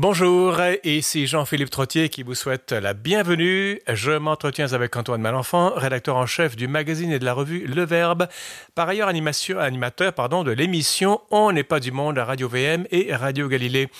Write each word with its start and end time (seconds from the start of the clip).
Bonjour, 0.00 0.56
ici 0.82 1.26
Jean-Philippe 1.26 1.68
Trottier 1.68 2.08
qui 2.08 2.22
vous 2.22 2.34
souhaite 2.34 2.72
la 2.72 2.94
bienvenue. 2.94 3.82
Je 3.86 4.12
m'entretiens 4.12 4.72
avec 4.72 4.96
Antoine 4.96 5.20
Malenfant, 5.20 5.74
rédacteur 5.74 6.16
en 6.16 6.24
chef 6.24 6.56
du 6.56 6.68
magazine 6.68 7.12
et 7.12 7.18
de 7.18 7.24
la 7.26 7.34
revue 7.34 7.66
Le 7.66 7.84
Verbe, 7.84 8.26
par 8.74 8.88
ailleurs 8.88 9.08
animateur 9.08 10.12
de 10.14 10.52
l'émission 10.52 11.20
On 11.30 11.52
n'est 11.52 11.64
pas 11.64 11.80
du 11.80 11.92
monde 11.92 12.18
à 12.18 12.24
Radio 12.24 12.48
VM 12.48 12.86
et 12.90 13.14
Radio 13.14 13.46
Galilée. 13.46 13.90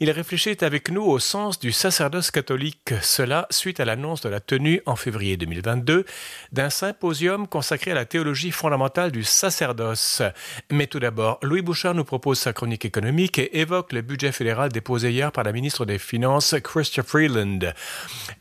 Il 0.00 0.10
réfléchit 0.10 0.56
avec 0.62 0.90
nous 0.90 1.02
au 1.02 1.18
sens 1.18 1.60
du 1.60 1.70
sacerdoce 1.70 2.30
catholique, 2.30 2.94
cela 3.02 3.46
suite 3.50 3.78
à 3.78 3.84
l'annonce 3.84 4.22
de 4.22 4.30
la 4.30 4.40
tenue 4.40 4.80
en 4.86 4.96
février 4.96 5.36
2022 5.36 6.06
d'un 6.52 6.70
symposium 6.70 7.46
consacré 7.46 7.90
à 7.90 7.94
la 7.94 8.06
théologie 8.06 8.52
fondamentale 8.52 9.12
du 9.12 9.22
sacerdoce. 9.22 10.22
Mais 10.70 10.86
tout 10.86 10.98
d'abord, 10.98 11.38
Louis 11.42 11.60
Bouchard 11.60 11.94
nous 11.94 12.04
propose 12.04 12.38
sa 12.38 12.54
chronique 12.54 12.86
économique 12.86 13.38
et 13.38 13.60
évoque 13.60 13.92
le 13.92 14.00
budget 14.00 14.32
fédéral 14.32 14.72
déposé 14.72 15.10
hier 15.10 15.30
par 15.30 15.41
la 15.42 15.52
ministre 15.52 15.84
des 15.84 15.98
Finances, 15.98 16.54
Christopher 16.62 17.04
Freeland. 17.28 17.72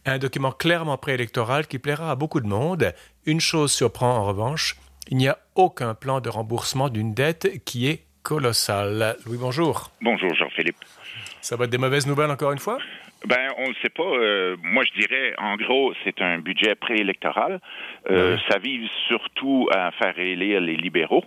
Un 0.06 0.18
document 0.18 0.52
clairement 0.52 0.98
préélectoral 0.98 1.68
qui 1.68 1.80
plaira 1.80 2.12
à 2.12 2.16
beaucoup 2.16 2.40
de 2.40 2.48
monde. 2.48 2.94
Une 3.26 3.40
chose 3.42 3.72
surprend 3.72 4.18
en 4.18 4.26
revanche, 4.26 4.76
il 5.10 5.18
n'y 5.18 5.28
a 5.28 5.38
aucun 5.56 5.94
plan 5.94 6.22
de 6.22 6.30
remboursement 6.30 6.90
d'une 6.90 7.14
dette 7.14 7.64
qui 7.66 7.88
est 7.88 8.04
colossale. 8.24 9.18
Louis, 9.26 9.38
bonjour. 9.40 9.92
Bonjour 10.02 10.34
Jean-Philippe. 10.36 10.78
Ça 11.42 11.56
va 11.56 11.66
être 11.66 11.72
des 11.72 11.78
mauvaises 11.78 12.08
nouvelles 12.08 12.30
encore 12.30 12.52
une 12.52 12.60
fois? 12.60 12.78
Ben, 13.28 13.52
on 13.58 13.70
ne 13.70 13.74
sait 13.84 13.90
pas. 13.90 14.04
Euh, 14.04 14.58
moi, 14.64 14.84
je 14.84 15.00
dirais, 15.00 15.34
en 15.38 15.56
gros, 15.56 15.94
c'est 16.04 16.22
un 16.22 16.40
budget 16.40 16.74
préélectoral. 16.74 17.60
Euh, 18.10 18.38
Ça 18.50 18.58
vise 18.58 18.90
surtout 19.08 19.70
à 19.72 19.92
faire 19.92 20.18
élire 20.18 20.60
les 20.60 20.76
libéraux. 20.76 21.24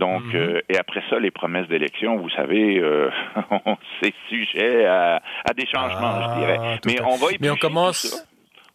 Donc, 0.00 0.22
mm 0.24 0.32
-hmm. 0.32 0.36
euh, 0.36 0.72
et 0.72 0.76
après 0.78 1.02
ça, 1.10 1.18
les 1.18 1.30
promesses 1.30 1.68
d'élection, 1.68 2.10
vous 2.16 2.30
savez, 2.30 2.66
euh, 2.78 3.10
c'est 4.00 4.14
sujet 4.30 4.86
à, 4.86 5.20
à, 5.48 5.52
des 5.60 5.66
changements, 5.74 6.14
ah, 6.16 6.22
je 6.24 6.40
dirais. 6.40 6.58
Mais 6.86 6.96
on 7.12 7.16
va 7.22 7.26
Mais 7.42 7.50
on 7.50 7.60
commence. 7.66 8.02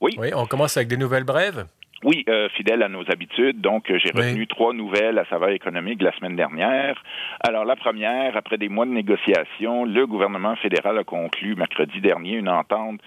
Oui. 0.01 0.11
oui, 0.21 0.29
on 0.35 0.45
commence 0.45 0.77
avec 0.77 0.87
des 0.93 0.97
nouvelles 0.97 1.23
brèves. 1.33 1.65
Oui, 2.05 2.23
euh, 2.29 2.49
fidèle 2.49 2.83
à 2.83 2.87
nos 2.87 3.01
habitudes. 3.09 3.61
Donc, 3.61 3.85
j'ai 3.87 4.11
retenu 4.11 4.41
oui. 4.41 4.47
trois 4.47 4.73
nouvelles 4.73 5.17
à 5.17 5.25
saveur 5.25 5.49
économique 5.49 6.03
la 6.03 6.11
semaine 6.11 6.35
dernière. 6.35 7.03
Alors, 7.39 7.65
la 7.65 7.75
première, 7.75 8.37
après 8.37 8.59
des 8.59 8.69
mois 8.69 8.85
de 8.85 8.91
négociations, 8.91 9.85
le 9.85 10.05
gouvernement 10.05 10.55
fédéral 10.57 10.99
a 10.99 11.03
conclu 11.03 11.55
mercredi 11.55 12.01
dernier 12.01 12.33
une 12.33 12.47
entente 12.47 13.01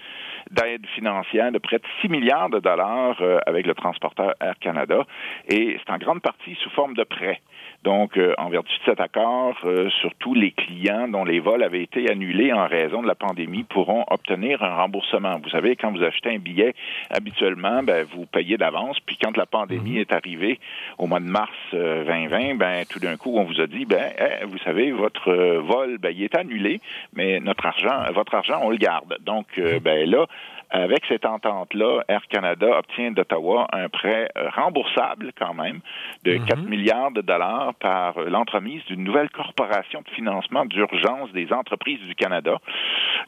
d'aide 0.51 0.85
financière 0.95 1.51
de 1.53 1.59
près 1.59 1.77
de 1.77 1.83
6 2.01 2.09
milliards 2.09 2.49
de 2.49 2.59
dollars 2.59 3.17
euh, 3.21 3.39
avec 3.45 3.65
le 3.67 3.73
transporteur 3.73 4.33
Air 4.41 4.55
Canada. 4.59 5.05
Et 5.47 5.77
c'est 5.79 5.93
en 5.93 5.97
grande 5.97 6.21
partie 6.21 6.55
sous 6.55 6.69
forme 6.71 6.93
de 6.95 7.03
prêts. 7.03 7.39
Donc, 7.83 8.17
euh, 8.17 8.33
en 8.37 8.49
vertu 8.49 8.77
de 8.79 8.83
cet 8.83 8.99
accord, 8.99 9.55
euh, 9.63 9.89
surtout 10.01 10.33
les 10.33 10.51
clients 10.51 11.07
dont 11.07 11.23
les 11.23 11.39
vols 11.39 11.63
avaient 11.63 11.83
été 11.83 12.09
annulés 12.11 12.51
en 12.51 12.67
raison 12.67 13.01
de 13.01 13.07
la 13.07 13.15
pandémie 13.15 13.63
pourront 13.63 14.03
obtenir 14.09 14.61
un 14.63 14.75
remboursement. 14.75 15.39
Vous 15.41 15.49
savez, 15.49 15.77
quand 15.77 15.91
vous 15.91 16.03
achetez 16.03 16.35
un 16.35 16.39
billet, 16.39 16.75
habituellement, 17.09 17.81
ben, 17.83 18.05
vous 18.13 18.25
payez 18.25 18.57
d'avance. 18.57 18.88
Puis 19.05 19.17
quand 19.21 19.35
la 19.37 19.45
pandémie 19.45 19.97
est 19.97 20.11
arrivée 20.11 20.59
au 20.97 21.07
mois 21.07 21.19
de 21.19 21.25
mars 21.25 21.51
euh, 21.73 22.03
2020, 22.05 22.55
ben, 22.55 22.85
tout 22.89 22.99
d'un 22.99 23.17
coup, 23.17 23.37
on 23.37 23.43
vous 23.43 23.61
a 23.61 23.67
dit, 23.67 23.85
ben, 23.85 24.11
eh, 24.17 24.45
vous 24.45 24.57
savez, 24.59 24.91
votre 24.91 25.31
vol, 25.59 25.97
ben, 25.97 26.13
il 26.15 26.23
est 26.23 26.35
annulé, 26.35 26.81
mais 27.13 27.39
notre 27.39 27.65
argent, 27.65 28.11
votre 28.13 28.35
argent, 28.35 28.59
on 28.63 28.69
le 28.69 28.77
garde. 28.77 29.17
Donc, 29.21 29.59
ben, 29.83 30.09
là, 30.09 30.25
avec 30.69 31.03
cette 31.07 31.25
entente-là, 31.25 32.03
Air 32.07 32.21
Canada 32.29 32.77
obtient 32.77 33.11
d'Ottawa 33.11 33.67
un 33.71 33.89
prêt 33.89 34.29
remboursable 34.55 35.31
quand 35.37 35.53
même 35.53 35.79
de 36.23 36.37
4 36.37 36.61
milliards 36.63 37.11
de 37.11 37.21
dollars 37.21 37.73
par 37.75 38.19
l'entremise 38.19 38.83
d'une 38.85 39.03
nouvelle 39.03 39.29
corporation 39.29 40.01
de 40.01 40.09
financement 40.09 40.65
d'urgence 40.65 41.31
des 41.31 41.51
entreprises 41.51 41.99
du 42.01 42.15
Canada. 42.15 42.57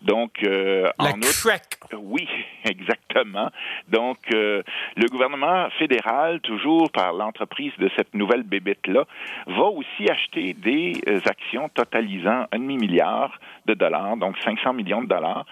Donc, 0.02 0.44
euh, 0.44 0.88
en 1.00 1.18
outre, 1.18 1.50
oui, 1.98 2.28
exactement. 2.66 3.50
Donc, 3.90 4.18
euh, 4.34 4.62
le 4.96 5.08
gouvernement 5.08 5.70
fédéral, 5.80 6.40
toujours 6.42 6.92
par 6.92 7.14
l'entreprise 7.14 7.74
de 7.78 7.90
cette 7.96 8.14
nouvelle 8.14 8.44
bébête-là, 8.44 9.06
va 9.48 9.64
aussi 9.64 10.10
acheter 10.10 10.54
des 10.54 10.94
actions 11.26 11.70
totalisant 11.70 12.46
un 12.52 12.60
demi-milliard 12.60 13.40
de 13.66 13.74
dollars, 13.74 14.18
donc 14.18 14.38
500 14.40 14.74
millions 14.74 15.02
de 15.02 15.08
dollars. 15.08 15.46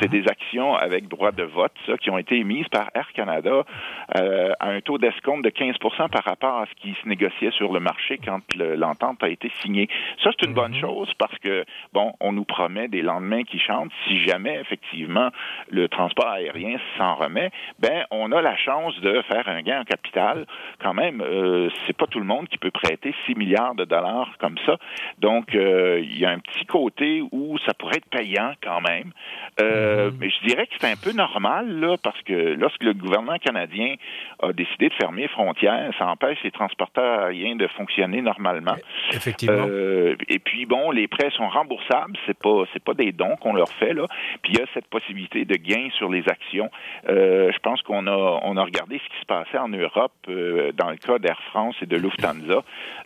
C'est 0.00 0.08
des 0.08 0.26
actions 0.28 0.74
avec 0.74 1.08
droit 1.08 1.27
de 1.32 1.44
vote, 1.44 1.72
ça, 1.86 1.96
qui 1.96 2.10
ont 2.10 2.18
été 2.18 2.36
émises 2.36 2.68
par 2.68 2.88
Air 2.94 3.12
Canada 3.12 3.64
euh, 4.16 4.52
à 4.60 4.70
un 4.70 4.80
taux 4.80 4.98
d'escompte 4.98 5.44
de 5.44 5.50
15 5.50 5.76
par 6.10 6.24
rapport 6.24 6.58
à 6.58 6.66
ce 6.66 6.74
qui 6.80 6.94
se 7.02 7.08
négociait 7.08 7.50
sur 7.52 7.72
le 7.72 7.80
marché 7.80 8.18
quand 8.24 8.40
l'entente 8.56 9.22
a 9.22 9.28
été 9.28 9.50
signée. 9.60 9.88
Ça, 10.22 10.30
c'est 10.38 10.46
une 10.46 10.54
bonne 10.54 10.74
chose 10.74 11.12
parce 11.18 11.36
que, 11.38 11.64
bon, 11.92 12.12
on 12.20 12.32
nous 12.32 12.44
promet 12.44 12.88
des 12.88 13.02
lendemains 13.02 13.42
qui 13.42 13.58
chantent. 13.58 13.90
Si 14.06 14.18
jamais, 14.24 14.58
effectivement, 14.60 15.30
le 15.70 15.88
transport 15.88 16.28
aérien 16.28 16.78
s'en 16.96 17.14
remet, 17.14 17.50
ben, 17.78 18.04
on 18.10 18.32
a 18.32 18.42
la 18.42 18.56
chance 18.56 18.98
de 19.00 19.22
faire 19.22 19.48
un 19.48 19.62
gain 19.62 19.80
en 19.80 19.84
capital. 19.84 20.46
Quand 20.80 20.94
même, 20.94 21.20
euh, 21.20 21.68
c'est 21.86 21.96
pas 21.96 22.06
tout 22.06 22.20
le 22.20 22.26
monde 22.26 22.48
qui 22.48 22.58
peut 22.58 22.70
prêter 22.70 23.14
6 23.26 23.34
milliards 23.34 23.74
de 23.74 23.84
dollars 23.84 24.32
comme 24.38 24.56
ça. 24.66 24.76
Donc, 25.18 25.54
euh, 25.54 26.00
il 26.02 26.18
y 26.18 26.24
a 26.24 26.30
un 26.30 26.38
petit 26.38 26.66
côté 26.66 27.22
où 27.32 27.58
ça 27.66 27.74
pourrait 27.74 27.96
être 27.96 28.10
payant 28.10 28.52
quand 28.62 28.80
même. 28.80 29.12
Euh, 29.60 30.10
mmh. 30.10 30.16
Mais 30.20 30.30
je 30.30 30.46
dirais 30.46 30.66
que 30.66 30.74
c'est 30.78 30.90
un 30.90 30.96
peu 30.96 31.12
normal, 31.18 31.80
là, 31.80 31.96
parce 32.02 32.20
que 32.22 32.54
lorsque 32.54 32.82
le 32.84 32.94
gouvernement 32.94 33.38
canadien 33.38 33.96
a 34.40 34.52
décidé 34.52 34.88
de 34.88 34.94
fermer 34.94 35.22
les 35.22 35.28
frontières, 35.28 35.90
ça 35.98 36.06
empêche 36.06 36.38
les 36.44 36.52
transporteurs 36.52 37.24
aériens 37.24 37.56
de 37.56 37.66
fonctionner 37.66 38.22
normalement. 38.22 38.76
Effectivement. 39.12 39.66
Euh, 39.68 40.14
et 40.28 40.38
puis, 40.38 40.64
bon, 40.64 40.92
les 40.92 41.08
prêts 41.08 41.30
sont 41.30 41.48
remboursables, 41.48 42.16
c'est 42.24 42.38
pas, 42.38 42.64
c'est 42.72 42.82
pas 42.82 42.94
des 42.94 43.12
dons 43.12 43.36
qu'on 43.40 43.52
leur 43.52 43.68
fait, 43.80 43.92
là. 43.92 44.06
Puis 44.42 44.52
il 44.52 44.58
y 44.60 44.62
a 44.62 44.66
cette 44.74 44.86
possibilité 44.86 45.44
de 45.44 45.56
gain 45.56 45.88
sur 45.98 46.08
les 46.08 46.22
actions. 46.28 46.70
Euh, 47.08 47.50
je 47.52 47.58
pense 47.58 47.82
qu'on 47.82 48.06
a, 48.06 48.40
on 48.44 48.56
a 48.56 48.62
regardé 48.62 49.00
ce 49.04 49.08
qui 49.12 49.20
se 49.20 49.26
passait 49.26 49.58
en 49.58 49.68
Europe 49.68 50.12
euh, 50.28 50.70
dans 50.72 50.90
le 50.90 50.96
cas 50.96 51.18
d'Air 51.18 51.40
France 51.50 51.74
et 51.82 51.86
de 51.86 51.96
Lufthansa. 51.96 52.62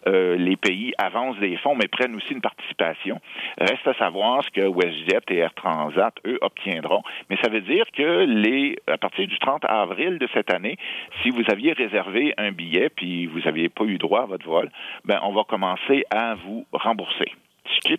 Les 0.07 0.57
pays 0.57 0.93
avancent 0.99 1.39
des 1.39 1.57
fonds, 1.57 1.75
mais 1.75 1.89
prennent 1.89 2.15
aussi 2.15 2.33
une 2.33 2.41
participation. 2.41 3.21
Reste 3.59 3.87
à 3.87 3.95
savoir 3.95 4.45
ce 4.45 4.51
que 4.51 4.61
WestJet 4.61 5.21
et 5.29 5.39
Air 5.39 5.55
Transat, 5.55 6.15
eux, 6.27 6.39
obtiendront. 6.43 7.03
Mais 7.31 7.37
ça 7.43 7.49
veut 7.49 7.61
dire 7.61 7.87
que 7.97 8.02
les, 8.05 8.77
à 8.87 8.99
partir 8.99 9.27
du 9.27 9.39
30 9.39 9.65
avril 9.65 10.19
de 10.19 10.29
cette 10.35 10.53
année, 10.53 10.77
si 11.23 11.31
vous 11.31 11.43
aviez 11.51 11.73
réservé 11.73 12.35
un 12.39 12.53
billet 12.53 12.89
puis 12.89 13.27
vous 13.27 13.41
n'aviez 13.41 13.69
pas 13.69 13.85
eu 13.85 13.99
droit 13.99 14.23
à 14.23 14.27
votre 14.27 14.47
vol, 14.47 14.71
ben 15.05 15.19
on 15.23 15.33
va 15.33 15.45
commencer 15.45 16.05
à 16.11 16.35
vous 16.35 16.67
rembourser. 16.73 17.33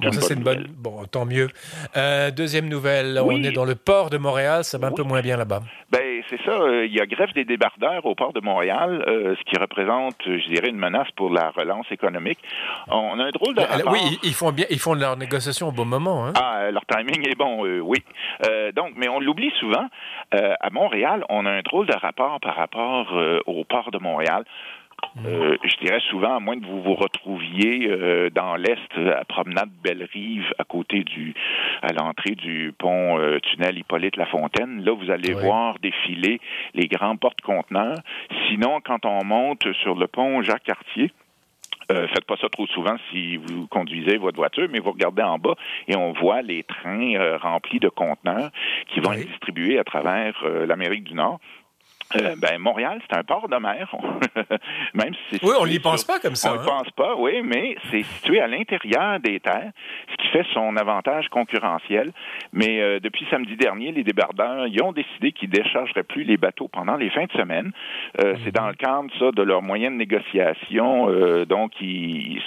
Bon, 0.02 0.12
ça, 0.12 0.22
c'est 0.22 0.34
une 0.36 0.44
bonne. 0.44 0.68
Bon, 0.78 1.03
tant 1.06 1.25
mieux. 1.25 1.50
Euh, 1.97 2.31
deuxième 2.31 2.68
nouvelle, 2.68 3.19
oui. 3.24 3.36
on 3.40 3.44
est 3.44 3.52
dans 3.52 3.66
le 3.66 3.75
port 3.75 4.09
de 4.09 4.18
Montréal, 4.18 4.64
ça 4.64 4.78
va 4.78 4.88
un 4.88 4.91
peu 4.91 5.03
moins 5.03 5.22
bien 5.22 5.38
là-bas. 5.38 5.62
Ben, 5.91 6.12
c'est 6.29 6.41
ça. 6.44 6.51
Euh, 6.51 6.85
il 6.85 6.94
y 6.94 7.00
a 7.00 7.06
grève 7.06 7.34
des 7.34 7.45
débardeurs 7.45 8.06
au 8.06 8.16
port 8.16 8.34
de 8.34 8.39
Montréal, 8.39 9.03
euh, 9.07 9.35
ce 9.35 9.44
qui 9.44 9.57
représente, 9.57 10.16
je 10.25 10.47
dirais, 10.47 10.69
une 10.69 10.78
menace 10.78 11.09
pour 11.16 11.29
la 11.29 11.51
relance 11.51 11.85
économique. 11.91 12.39
On 12.88 13.19
a 13.19 13.23
un 13.23 13.31
drôle 13.31 13.56
de. 13.56 13.61
Rapport. 13.61 13.91
Oui, 13.94 14.19
ils 14.23 14.34
font 14.34 14.51
bien, 14.51 14.66
ils 14.69 14.79
font 14.79 14.94
leurs 14.94 15.17
négociations 15.17 15.69
au 15.69 15.72
bon 15.72 15.85
moment. 15.85 16.25
Hein? 16.25 16.34
Ah, 16.35 16.72
leur 16.72 16.85
timing 16.85 17.28
est 17.28 17.38
bon, 17.38 17.66
oui. 17.81 18.03
donc, 18.75 18.94
mais 18.95 19.07
on 19.07 19.19
l'oublie 19.19 19.51
souvent. 19.59 19.88
à 20.31 20.69
Montréal, 20.72 21.23
on 21.29 21.45
a 21.45 21.51
un 21.51 21.61
drôle 21.61 21.88
de 21.88 21.95
rapport 21.95 22.40
par 22.40 22.55
rapport 22.55 23.13
au 23.45 23.63
port 23.63 23.91
de 23.91 23.97
Montréal. 24.00 24.44
Euh, 25.25 25.58
je 25.64 25.78
dirais 25.78 26.00
souvent, 26.09 26.36
à 26.36 26.40
moins 26.40 26.59
que 26.59 26.66
vous 26.66 26.81
vous 26.81 26.96
retrouviez 26.96 27.88
euh, 27.90 28.30
dans 28.30 28.56
l'Est, 28.56 28.97
à 28.97 29.24
Promenade 29.25 29.69
Belle-Rive, 29.84 30.53
à 30.58 30.64
côté 30.64 31.03
du, 31.03 31.34
à 31.81 31.94
l'entrée 31.94 32.36
du 32.36 32.74
pont 32.78 33.19
euh, 33.19 33.40
tunnel 33.40 33.78
Hippolyte 33.78 34.18
Lafontaine, 34.18 34.84
là, 34.84 34.91
vous 34.91 35.12
allez 35.12 35.34
oui. 35.34 35.41
voir 35.41 35.78
défiler 35.80 36.40
les 36.74 36.88
grands 36.88 37.16
porte-conteneurs. 37.16 38.00
Sinon, 38.47 38.80
quand 38.84 39.06
on 39.06 39.24
monte 39.24 39.72
sur 39.81 39.96
le 39.96 40.08
pont 40.08 40.41
Jacques-Cartier, 40.41 41.12
euh, 41.91 42.08
faites 42.08 42.25
pas 42.25 42.38
ça 42.38 42.50
trop 42.50 42.66
souvent 42.68 42.96
si 43.12 43.38
vous 43.38 43.68
conduisez 43.68 44.18
votre 44.18 44.38
voiture, 44.38 44.68
mais 44.72 44.80
vous 44.80 44.91
regardez 44.91 45.22
en 45.22 45.38
bas 45.38 45.56
et 45.88 45.96
on 45.96 46.14
voit 46.14 46.41
les 46.41 46.64
trains 46.64 47.16
euh, 47.16 47.38
remplis 47.38 47.80
de 47.80 47.90
conteneurs 47.90 48.52
qui 48.88 49.00
vont 49.00 49.11
oui. 49.11 49.22
être 49.22 49.28
distribués 49.28 49.79
à 49.79 49.84
travers 49.84 50.34
euh, 50.44 50.66
l'Amérique 50.66 51.03
du 51.03 51.14
Nord. 51.14 51.40
Euh, 52.16 52.36
ben, 52.38 52.58
Montréal, 52.60 53.02
c'est 53.10 53.18
un 53.18 53.24
port 53.24 53.48
de 53.50 53.58
mer. 53.58 53.94
Même 54.94 55.14
si 55.30 55.40
oui, 55.42 55.54
on 55.60 55.66
n'y 55.66 55.80
pense 55.80 56.04
pas 56.04 56.20
comme 56.20 56.36
ça. 56.36 56.52
On 56.52 56.56
ne 56.56 56.60
hein? 56.60 56.66
pense 56.66 56.92
pas, 56.92 57.16
oui, 57.16 57.42
mais 57.44 57.76
c'est 57.92 58.04
situé 58.04 58.40
à 58.40 58.48
l'intérieur 58.48 59.20
des 59.20 59.40
terres, 59.40 59.72
fait 60.34 60.46
son 60.53 60.76
avantage 60.78 61.30
concurrentiel. 61.30 62.12
Mais 62.52 62.82
euh, 62.82 63.00
depuis 63.00 63.26
samedi 63.30 63.56
dernier, 63.56 63.91
les 63.91 64.03
débardeurs 64.03 64.68
ils 64.68 64.82
ont 64.82 64.91
décidé 64.91 65.32
qu'ils 65.32 65.50
déchargeraient 65.50 66.03
plus 66.03 66.24
les 66.24 66.38
bateaux 66.38 66.68
pendant 66.68 66.97
les 66.97 67.09
fins 67.09 67.26
de 67.26 67.32
semaine. 67.41 67.72
Euh, 68.20 68.34
-hmm. 68.34 68.38
C'est 68.44 68.52
dans 68.52 68.68
le 68.68 68.78
cadre 68.85 69.09
ça, 69.20 69.32
de 69.32 69.44
leur 69.52 69.62
moyen 69.62 69.90
de 69.91 69.97
négociation. 70.06 71.09
Euh, 71.09 71.46
donc, 71.46 71.72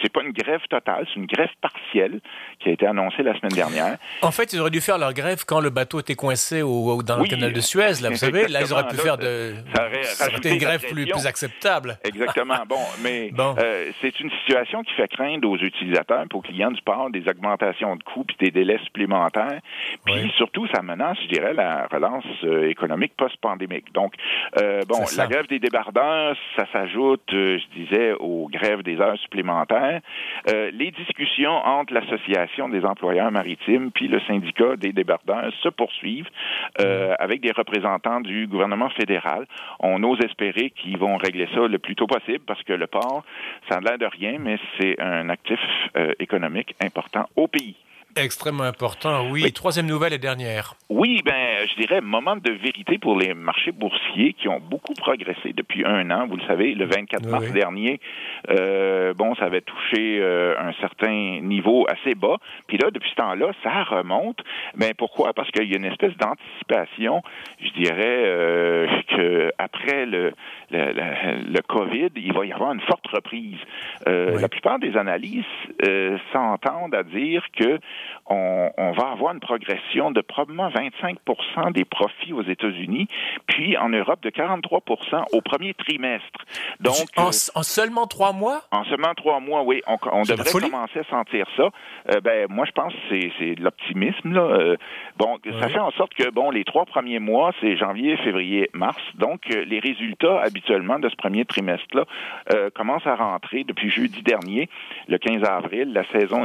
c'est 0.00 0.12
pas 0.16 0.22
une 0.28 0.36
grève 0.42 0.64
totale, 0.68 1.06
c'est 1.08 1.20
une 1.24 1.30
grève 1.36 1.54
partielle 1.68 2.16
qui 2.58 2.68
a 2.70 2.72
été 2.72 2.86
annoncée 2.86 3.22
la 3.30 3.34
semaine 3.38 3.56
dernière. 3.62 3.96
En 4.22 4.32
fait, 4.36 4.52
ils 4.52 4.60
auraient 4.60 4.76
dû 4.78 4.84
faire 4.90 4.98
leur 5.04 5.14
grève 5.22 5.40
quand 5.50 5.60
le 5.60 5.70
bateau 5.78 6.00
était 6.04 6.18
coincé 6.24 6.56
au, 6.62 7.02
dans 7.02 7.16
le 7.16 7.22
oui, 7.22 7.28
canal 7.28 7.52
de 7.52 7.62
Suez. 7.70 7.96
Là, 8.02 8.08
vous 8.14 8.22
savez, 8.26 8.42
là, 8.54 8.58
ils 8.64 8.72
auraient 8.72 8.90
pu 8.94 8.96
là, 8.96 9.06
faire 9.06 9.18
de 9.26 9.54
ça 10.18 10.26
aurait 10.26 10.54
une 10.54 10.58
grève 10.66 10.82
plus, 10.92 11.06
plus, 11.06 11.26
acceptable. 11.26 11.90
Exactement. 12.04 12.60
Bon, 12.68 12.84
mais 13.02 13.30
euh, 13.38 13.90
c'est 14.00 14.18
une 14.20 14.30
situation 14.40 14.78
qui 14.86 14.92
fait 14.94 15.08
craindre 15.08 15.48
aux 15.48 15.56
utilisateurs, 15.70 16.22
et 16.22 16.34
aux 16.34 16.40
clients 16.40 16.70
du 16.70 16.82
port, 16.82 17.10
des 17.10 17.24
augmentations 17.28 17.75
de 17.80 18.02
coûts 18.02 18.24
puis 18.24 18.36
des 18.38 18.50
délais 18.50 18.78
supplémentaires. 18.84 19.60
Puis 20.04 20.32
surtout, 20.36 20.66
ça 20.68 20.82
menace, 20.82 21.18
je 21.22 21.28
dirais, 21.28 21.54
la 21.54 21.86
relance 21.86 22.24
euh, 22.44 22.68
économique 22.68 23.12
post-pandémique. 23.16 23.92
Donc, 23.92 24.14
euh, 24.58 24.82
bon, 24.88 25.04
la 25.16 25.26
grève 25.26 25.46
des 25.46 25.58
débardeurs, 25.58 26.36
ça 26.56 26.66
s'ajoute, 26.72 27.22
je 27.30 27.66
disais, 27.74 28.12
aux 28.18 28.48
grèves 28.48 28.82
des 28.82 29.00
heures 29.00 29.18
supplémentaires. 29.18 30.00
les 30.46 30.90
discussions 30.90 31.50
entre 31.50 31.92
l'association 31.94 32.68
des 32.68 32.84
employeurs 32.84 33.30
maritimes 33.30 33.90
puis 33.90 34.08
le 34.08 34.20
syndicat 34.20 34.76
des 34.76 34.92
débardeurs 34.92 35.52
se 35.62 35.68
poursuivent 35.68 36.28
avec 37.18 37.40
des 37.40 37.52
représentants 37.52 38.20
du 38.20 38.46
gouvernement 38.46 38.90
fédéral. 38.90 39.46
On 39.80 40.02
ose 40.02 40.20
espérer 40.20 40.70
qu'ils 40.70 40.98
vont 40.98 41.16
régler 41.16 41.48
ça 41.54 41.66
le 41.66 41.78
plus 41.78 41.94
tôt 41.94 42.06
possible 42.06 42.44
parce 42.46 42.62
que 42.62 42.72
le 42.72 42.86
port, 42.86 43.24
ça 43.68 43.80
n'a 43.80 43.90
l'air 43.90 43.98
de 43.98 44.06
rien, 44.06 44.38
mais 44.38 44.58
c'est 44.78 45.00
un 45.00 45.28
actif 45.28 45.58
euh, 45.96 46.12
économique 46.18 46.74
important 46.80 47.28
au 47.36 47.48
pays. 47.48 47.65
me 47.66 47.76
Extrêmement 48.16 48.64
important, 48.64 49.28
oui. 49.30 49.52
Troisième 49.52 49.84
nouvelle 49.84 50.14
et 50.14 50.18
dernière. 50.18 50.74
Oui, 50.88 51.20
ben, 51.22 51.66
je 51.68 51.78
dirais 51.78 52.00
moment 52.00 52.36
de 52.36 52.50
vérité 52.50 52.96
pour 52.96 53.18
les 53.18 53.34
marchés 53.34 53.72
boursiers 53.72 54.32
qui 54.32 54.48
ont 54.48 54.58
beaucoup 54.58 54.94
progressé 54.94 55.52
depuis 55.52 55.84
un 55.84 56.10
an. 56.10 56.26
Vous 56.26 56.36
le 56.36 56.46
savez, 56.46 56.74
le 56.74 56.86
24 56.86 57.28
mars 57.28 57.52
dernier, 57.52 58.00
euh, 58.50 59.12
bon, 59.12 59.34
ça 59.34 59.44
avait 59.44 59.60
touché 59.60 60.18
euh, 60.20 60.54
un 60.58 60.72
certain 60.80 61.40
niveau 61.42 61.86
assez 61.90 62.14
bas. 62.14 62.38
Puis 62.68 62.78
là, 62.78 62.90
depuis 62.90 63.10
ce 63.10 63.16
temps-là, 63.16 63.50
ça 63.62 63.82
remonte. 63.82 64.38
Ben 64.76 64.94
pourquoi? 64.96 65.34
Parce 65.34 65.50
qu'il 65.50 65.70
y 65.70 65.74
a 65.74 65.76
une 65.76 65.84
espèce 65.84 66.16
d'anticipation, 66.16 67.22
je 67.60 67.70
dirais, 67.78 68.22
euh, 68.24 68.86
que 69.08 69.52
après 69.58 70.06
le, 70.06 70.32
le, 70.70 71.52
le, 71.52 71.60
Covid, 71.60 72.08
il 72.16 72.32
va 72.32 72.46
y 72.46 72.52
avoir 72.52 72.72
une 72.72 72.80
forte 72.80 73.06
reprise. 73.08 73.58
La 74.06 74.48
plupart 74.48 74.78
des 74.78 74.96
analyses 74.96 75.44
s'entendent 76.32 76.94
à 76.94 77.02
dire 77.02 77.42
que 77.56 77.78
on, 78.26 78.70
on, 78.76 78.92
va 78.92 79.08
avoir 79.08 79.34
une 79.34 79.40
progression 79.40 80.10
de 80.10 80.20
probablement 80.20 80.68
25% 80.70 81.72
des 81.72 81.84
profits 81.84 82.32
aux 82.32 82.42
États-Unis, 82.42 83.08
puis 83.46 83.76
en 83.76 83.88
Europe 83.88 84.22
de 84.22 84.30
43% 84.30 85.24
au 85.32 85.40
premier 85.40 85.74
trimestre. 85.74 86.44
Donc, 86.80 87.06
en, 87.16 87.28
en 87.28 87.62
seulement 87.62 88.06
trois 88.06 88.32
mois? 88.32 88.62
En 88.70 88.84
seulement 88.84 89.14
trois 89.14 89.40
mois, 89.40 89.62
oui. 89.62 89.82
On, 89.86 89.96
on 90.12 90.22
devrait 90.22 90.50
commencer 90.50 91.00
à 91.00 91.04
sentir 91.04 91.46
ça. 91.56 91.70
Euh, 92.10 92.20
ben 92.20 92.46
moi, 92.48 92.64
je 92.66 92.72
pense 92.72 92.92
que 92.92 93.20
c'est 93.38 93.54
de 93.54 93.62
l'optimisme 93.62 94.32
là. 94.32 94.42
Euh, 94.42 94.76
bon, 95.16 95.38
ça 95.60 95.68
fait 95.68 95.78
en 95.78 95.90
sorte 95.92 96.14
que 96.14 96.30
bon, 96.30 96.50
les 96.50 96.64
trois 96.64 96.84
premiers 96.84 97.18
mois, 97.18 97.52
c'est 97.60 97.76
janvier, 97.76 98.16
février, 98.18 98.70
mars. 98.72 99.00
Donc, 99.14 99.42
euh, 99.50 99.64
les 99.64 99.78
résultats 99.78 100.40
habituellement 100.40 100.98
de 100.98 101.08
ce 101.08 101.16
premier 101.16 101.44
trimestre-là 101.44 102.04
commencent 102.74 103.06
à 103.06 103.16
rentrer 103.16 103.64
depuis 103.64 103.90
jeudi 103.90 104.22
dernier, 104.22 104.68
le 105.08 105.18
15 105.18 105.44
avril. 105.44 105.92
La 105.92 106.04
saison 106.10 106.44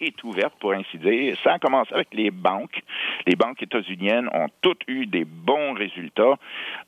est, 0.00 0.24
ouverte 0.24 0.54
pour 0.60 0.72
ainsi 0.72 0.98
dire. 0.98 1.36
Ça 1.42 1.58
commence 1.58 1.90
avec 1.92 2.08
les 2.12 2.30
banques. 2.30 2.80
Les 3.26 3.36
banques 3.36 3.62
états-uniennes 3.62 4.28
ont 4.32 4.48
toutes 4.60 4.82
eu 4.88 5.06
des 5.06 5.24
bons 5.24 5.74
résultats, 5.74 6.36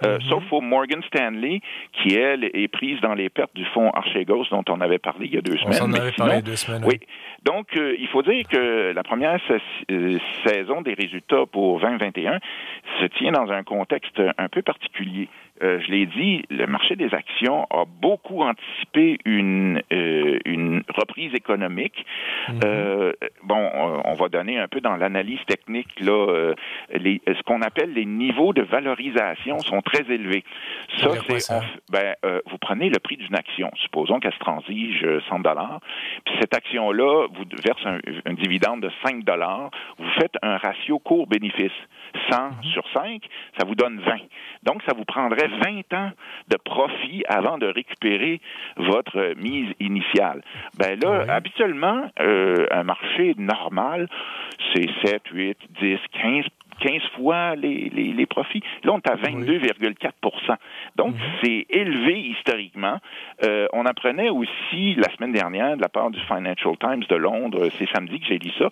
euh, 0.04 0.16
mhm. 0.16 0.20
sauf 0.22 0.52
au 0.52 0.60
Morgan 0.60 1.02
Stanley, 1.06 1.60
qui, 1.92 2.14
elle, 2.14 2.44
est 2.44 2.68
prise 2.68 3.00
dans 3.00 3.14
les 3.14 3.28
pertes 3.28 3.54
du 3.54 3.64
fonds 3.66 3.90
Archegos 3.90 4.46
dont 4.50 4.64
on 4.68 4.80
avait 4.80 4.98
parlé 4.98 5.26
il 5.26 5.34
y 5.34 5.38
a 5.38 5.42
deux 5.42 5.56
semaines. 5.58 5.78
On 5.82 5.90
en 5.90 5.94
avait 5.94 6.12
parlé 6.12 6.42
deux 6.42 6.56
semaines. 6.56 6.84
Oui. 6.84 7.00
Donc, 7.44 7.76
euh, 7.76 7.96
il 7.98 8.08
faut 8.08 8.22
dire 8.22 8.46
que 8.48 8.92
la 8.92 9.02
première 9.02 9.38
euh, 9.90 10.18
saison 10.46 10.82
des 10.82 10.94
résultats 10.94 11.46
pour 11.50 11.80
2021 11.80 12.38
se 13.00 13.06
tient 13.06 13.32
dans 13.32 13.50
un 13.50 13.62
contexte 13.62 14.20
un 14.38 14.48
peu 14.48 14.62
particulier. 14.62 15.28
Euh, 15.62 15.80
je 15.80 15.90
l'ai 15.90 16.06
dit, 16.06 16.44
le 16.50 16.66
marché 16.66 16.96
des 16.96 17.12
actions 17.12 17.66
a 17.70 17.84
beaucoup 17.84 18.42
anticipé 18.42 19.18
une, 19.24 19.82
euh, 19.92 20.38
une 20.44 20.82
reprise 20.96 21.34
économique. 21.34 22.06
Mhm. 22.48 22.60
Euh, 22.64 23.12
bon, 23.42 23.70
on 24.04 24.14
va 24.14 24.28
donner 24.28 24.58
un 24.58 24.68
peu 24.68 24.80
dans 24.80 24.96
l'analyse 24.96 25.40
technique 25.46 25.88
là, 26.00 26.29
les, 27.00 27.20
ce 27.26 27.42
qu'on 27.42 27.62
appelle 27.62 27.92
les 27.92 28.04
niveaux 28.04 28.52
de 28.52 28.62
valorisation 28.62 29.58
sont 29.58 29.80
très 29.80 30.02
élevés. 30.12 30.44
Ça, 30.98 31.10
c'est, 31.28 31.54
ben, 31.90 32.14
vous 32.46 32.58
prenez 32.58 32.88
le 32.88 32.98
prix 32.98 33.16
d'une 33.16 33.34
action. 33.34 33.70
Supposons 33.82 34.20
qu'elle 34.20 34.34
se 34.34 34.38
transige 34.38 35.06
100 35.28 35.40
dollars, 35.40 35.80
puis 36.24 36.34
cette 36.40 36.54
action-là 36.54 37.26
vous 37.32 37.44
verse 37.64 37.84
un, 37.84 37.98
un 38.26 38.34
dividende 38.34 38.82
de 38.82 38.90
5 39.04 39.24
dollars. 39.24 39.70
Vous 39.98 40.10
faites 40.18 40.34
un 40.42 40.56
ratio 40.56 40.98
court-bénéfice. 40.98 41.72
100 42.30 42.36
mhm. 42.36 42.64
sur 42.72 42.84
5, 42.92 43.22
ça 43.58 43.66
vous 43.66 43.74
donne 43.74 44.00
20. 44.00 44.16
Donc, 44.64 44.82
ça 44.86 44.94
vous 44.96 45.04
prendrait 45.04 45.48
20 45.48 45.92
ans 45.94 46.10
de 46.48 46.56
profit 46.56 47.22
avant 47.28 47.58
de 47.58 47.66
récupérer 47.66 48.40
votre 48.76 49.34
mise 49.36 49.72
initiale. 49.80 50.42
Ben 50.78 50.98
là, 51.00 51.24
habituellement, 51.28 52.10
euh, 52.20 52.66
un 52.70 52.82
marché 52.82 53.34
normal, 53.38 54.08
c'est 54.74 54.88
7, 55.04 55.22
8, 55.32 55.58
10, 55.80 55.98
15 56.12 56.44
15 56.80 57.02
fois 57.16 57.54
les, 57.56 57.90
les, 57.94 58.12
les 58.12 58.26
profits. 58.26 58.62
Là, 58.84 58.92
on 58.92 58.98
est 58.98 59.10
à 59.10 59.16
22,4% 59.16 60.56
Donc, 60.96 61.14
mhm. 61.14 61.20
c'est 61.42 61.66
élevé 61.70 62.18
historiquement. 62.18 62.98
Euh, 63.44 63.66
on 63.72 63.86
apprenait 63.86 64.30
aussi 64.30 64.94
la 64.96 65.10
semaine 65.16 65.32
dernière 65.32 65.76
de 65.76 65.82
la 65.82 65.88
part 65.88 66.10
du 66.10 66.20
Financial 66.20 66.76
Times 66.78 67.04
de 67.08 67.16
Londres, 67.16 67.68
c'est 67.78 67.88
samedi 67.90 68.20
que 68.20 68.26
j'ai 68.26 68.38
dit 68.38 68.52
ça, 68.58 68.70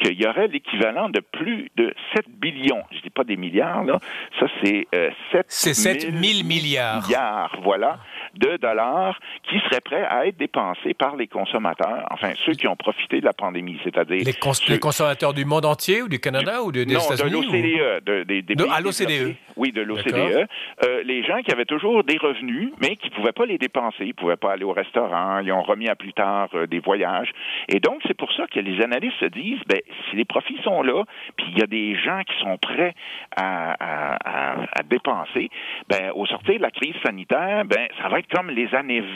qu'il 0.00 0.20
y 0.20 0.26
aurait 0.26 0.48
l'équivalent 0.48 1.08
de 1.08 1.20
plus 1.20 1.70
de 1.76 1.94
7 2.14 2.26
billions. 2.28 2.82
Je 2.90 3.00
dis 3.00 3.10
pas 3.10 3.24
des 3.24 3.36
milliards, 3.36 3.84
là. 3.84 3.98
Ça, 4.38 4.46
c'est 4.62 4.86
euh, 4.94 5.10
7 5.32 5.46
C'est 5.48 5.74
7 5.74 6.00
000 6.12 6.46
milliards. 6.46 7.02
milliards. 7.06 7.58
Voilà 7.62 7.98
de 8.34 8.56
dollars 8.56 9.18
qui 9.48 9.58
seraient 9.60 9.80
prêts 9.80 10.04
à 10.04 10.26
être 10.26 10.36
dépensés 10.36 10.94
par 10.94 11.16
les 11.16 11.26
consommateurs, 11.26 12.06
enfin 12.10 12.32
ceux 12.44 12.52
qui 12.52 12.66
ont 12.66 12.76
profité 12.76 13.20
de 13.20 13.24
la 13.24 13.32
pandémie, 13.32 13.78
c'est-à-dire 13.84 14.24
les, 14.24 14.78
consommateurs 14.78 15.34
du 15.34 15.44
monde 15.44 15.64
entier 15.64 16.02
ou 16.02 16.08
du 16.08 16.18
Canada 16.18 16.62
ou 16.62 16.72
des 16.72 16.82
États-Unis 16.82 17.30
Non, 17.30 17.40
de 17.40 18.12
l'OCDE, 18.12 18.26
des, 18.26 18.42
de, 18.42 18.64
à 18.70 18.80
l'OCDE. 18.80 19.36
Oui, 19.56 19.72
de 19.72 19.82
l'OCDE. 19.82 20.46
Euh, 20.84 21.02
les 21.04 21.24
gens 21.24 21.40
qui 21.42 21.52
avaient 21.52 21.64
toujours 21.64 22.04
des 22.04 22.16
revenus, 22.16 22.72
mais 22.80 22.96
qui 22.96 23.10
ne 23.10 23.14
pouvaient 23.14 23.32
pas 23.32 23.46
les 23.46 23.58
dépenser, 23.58 24.04
ils 24.04 24.08
ne 24.08 24.12
pouvaient 24.12 24.36
pas 24.36 24.52
aller 24.52 24.64
au 24.64 24.72
restaurant, 24.72 25.38
ils 25.40 25.52
ont 25.52 25.62
remis 25.62 25.88
à 25.88 25.94
plus 25.94 26.12
tard 26.12 26.48
euh, 26.54 26.66
des 26.66 26.78
voyages. 26.78 27.30
Et 27.68 27.80
donc, 27.80 28.00
c'est 28.06 28.16
pour 28.16 28.32
ça 28.32 28.46
que 28.46 28.60
les 28.60 28.82
analystes 28.82 29.18
se 29.20 29.26
disent, 29.26 29.60
ben, 29.66 29.80
si 30.08 30.16
les 30.16 30.24
profits 30.24 30.60
sont 30.62 30.82
là, 30.82 31.04
puis 31.36 31.46
il 31.50 31.58
y 31.58 31.62
a 31.62 31.66
des 31.66 31.96
gens 31.96 32.22
qui 32.22 32.38
sont 32.42 32.56
prêts 32.58 32.94
à, 33.36 33.74
à, 33.80 34.78
à, 34.78 34.82
dépenser, 34.82 35.50
ben, 35.88 36.12
au 36.14 36.26
sortir 36.26 36.56
de 36.56 36.62
la 36.62 36.70
crise 36.70 36.94
sanitaire, 37.04 37.64
ben, 37.64 37.88
ça 38.00 38.08
va 38.08 38.19
être 38.20 38.28
comme 38.28 38.50
les 38.50 38.74
années 38.74 39.00
20, 39.00 39.06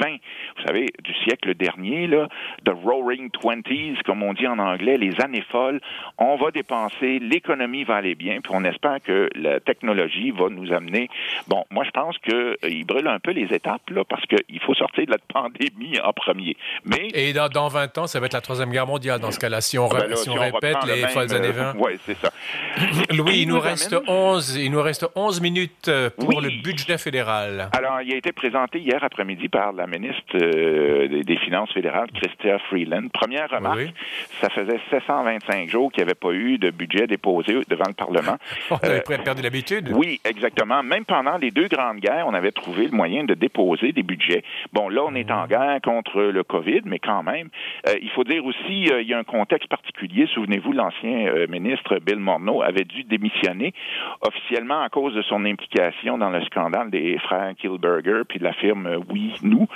vous 0.56 0.66
savez, 0.66 0.86
du 1.02 1.14
siècle 1.24 1.54
dernier, 1.54 2.06
là, 2.06 2.28
the 2.64 2.72
roaring 2.84 3.30
twenties, 3.30 3.96
comme 4.04 4.22
on 4.22 4.34
dit 4.34 4.46
en 4.46 4.58
anglais, 4.58 4.96
les 4.96 5.12
années 5.22 5.44
folles. 5.50 5.80
On 6.18 6.36
va 6.36 6.50
dépenser, 6.50 7.18
l'économie 7.18 7.84
va 7.84 7.96
aller 7.96 8.14
bien, 8.14 8.40
puis 8.40 8.52
on 8.54 8.64
espère 8.64 8.98
que 9.02 9.28
la 9.34 9.60
technologie 9.60 10.30
va 10.30 10.48
nous 10.48 10.72
amener. 10.72 11.08
Bon, 11.48 11.64
moi, 11.70 11.84
je 11.84 11.90
pense 11.90 12.19
qu'il 12.19 12.34
euh, 12.34 12.84
brûle 12.86 13.08
un 13.08 13.19
peu 13.19 13.32
les 13.32 13.55
étapes, 13.55 13.88
là, 13.90 14.05
parce 14.05 14.24
qu'il 14.26 14.60
faut 14.60 14.74
sortir 14.74 15.06
de 15.06 15.10
la 15.10 15.19
pandémie 15.32 15.98
en 16.00 16.12
premier. 16.12 16.56
Mais... 16.84 17.08
Et 17.14 17.32
dans, 17.32 17.48
dans 17.48 17.69
20 17.69 17.98
ans, 17.98 18.06
ça 18.06 18.20
va 18.20 18.26
être 18.26 18.32
la 18.32 18.40
Troisième 18.40 18.70
Guerre 18.70 18.86
mondiale, 18.86 19.20
dans 19.20 19.31
ce 19.31 19.38
cas-là, 19.38 19.60
si 19.60 19.79
on, 19.79 19.88
ben 19.88 20.14
si 20.17 20.31
on, 20.31 20.34
répète 20.34 20.76
les 20.86 21.06
folles 21.08 21.34
années 21.34 21.52
20. 21.52 21.74
oui, 21.79 21.93
c'est 22.05 22.17
ça. 22.19 22.31
Louis, 23.10 23.40
il 23.40 23.48
nous, 23.48 23.60
reste 23.60 23.96
11, 24.06 24.56
il 24.56 24.70
nous 24.70 24.82
reste 24.82 25.06
11 25.14 25.40
minutes 25.40 25.88
euh, 25.88 26.10
pour 26.10 26.40
le 26.40 26.50
budget 26.62 26.98
fédéral. 26.98 27.69
Alors, 27.72 28.00
il 28.02 28.12
a 28.12 28.17
été 28.17 28.32
présenté 28.32 28.79
hier 28.79 28.94
après-midi 29.03 29.48
par 29.48 29.72
la 29.72 29.86
ministre 29.86 30.22
euh, 30.34 31.22
des, 31.22 31.36
Finances 31.36 31.72
fédérales, 31.72 32.08
Chrystia 32.13 32.58
Freeland. 32.70 33.08
Première 33.13 33.51
remarque, 33.51 33.93
ça 34.41 34.48
faisait 34.51 34.79
725 34.91 35.69
jours 35.69 35.91
qu'il 35.91 36.03
n'y 36.05 36.10
avait 36.10 36.15
pas 36.15 36.32
eu 36.32 36.58
de 36.58 36.70
budget 36.70 37.06
déposé 37.06 37.60
devant 37.69 37.89
le 37.89 37.94
Parlement. 37.94 38.36
on 38.70 38.77
avait 38.77 39.03
euh, 39.08 39.22
perdu 39.24 39.43
l'habitude. 39.43 39.91
Oui, 39.93 40.20
exactement. 40.24 40.82
Même 40.82 41.05
pendant 41.05 41.36
les 41.39 41.51
deux 41.51 41.69
grandes 41.69 41.98
guerres, 41.98 42.27
on 42.27 42.34
avait 42.34 42.53
trouvé 42.53 42.86
le 42.86 42.93
moyen 42.93 43.24
de 43.24 43.34
déposer 43.34 43.93
des 43.93 44.03
budgets. 44.03 44.44
Bon, 44.72 44.89
là, 44.89 45.03
on 45.05 45.15
est 45.15 45.31
en 45.31 45.46
guerre 45.46 45.81
contre 45.82 46.22
le 46.22 46.44
COVID, 46.44 46.82
mais 46.84 46.98
quand 46.98 47.22
même, 47.22 47.48
euh, 47.89 47.94
il 48.01 48.10
faut 48.10 48.24
dire 48.24 48.44
aussi, 48.44 48.84
il 48.84 49.08
y 49.08 49.15
a 49.15 49.19
un 49.19 49.24
contexte 49.24 49.69
particulier. 49.69 50.27
Souvenez-vous, 50.34 50.72
l'ancien 50.72 51.46
ministre 51.48 51.98
Bill 51.98 52.19
Morneau 52.19 52.63
avait 52.63 52.84
dû 52.84 53.05
démissionner 53.05 53.72
officiellement 54.20 54.82
à 54.82 54.89
cause 54.89 55.15
de 55.15 55.22
son 55.22 55.44
implication 55.44 56.19
dans 56.19 56.31
le 56.31 56.43
scandale 56.44 56.91
des 56.91 57.19
frères 57.19 57.55
Kilberger 57.56 58.22
puis 58.29 58.39
de 58.39 58.44
la 58.44 58.53
firme 58.53 58.83
Oui, 59.10 59.32
nous. 59.43 59.67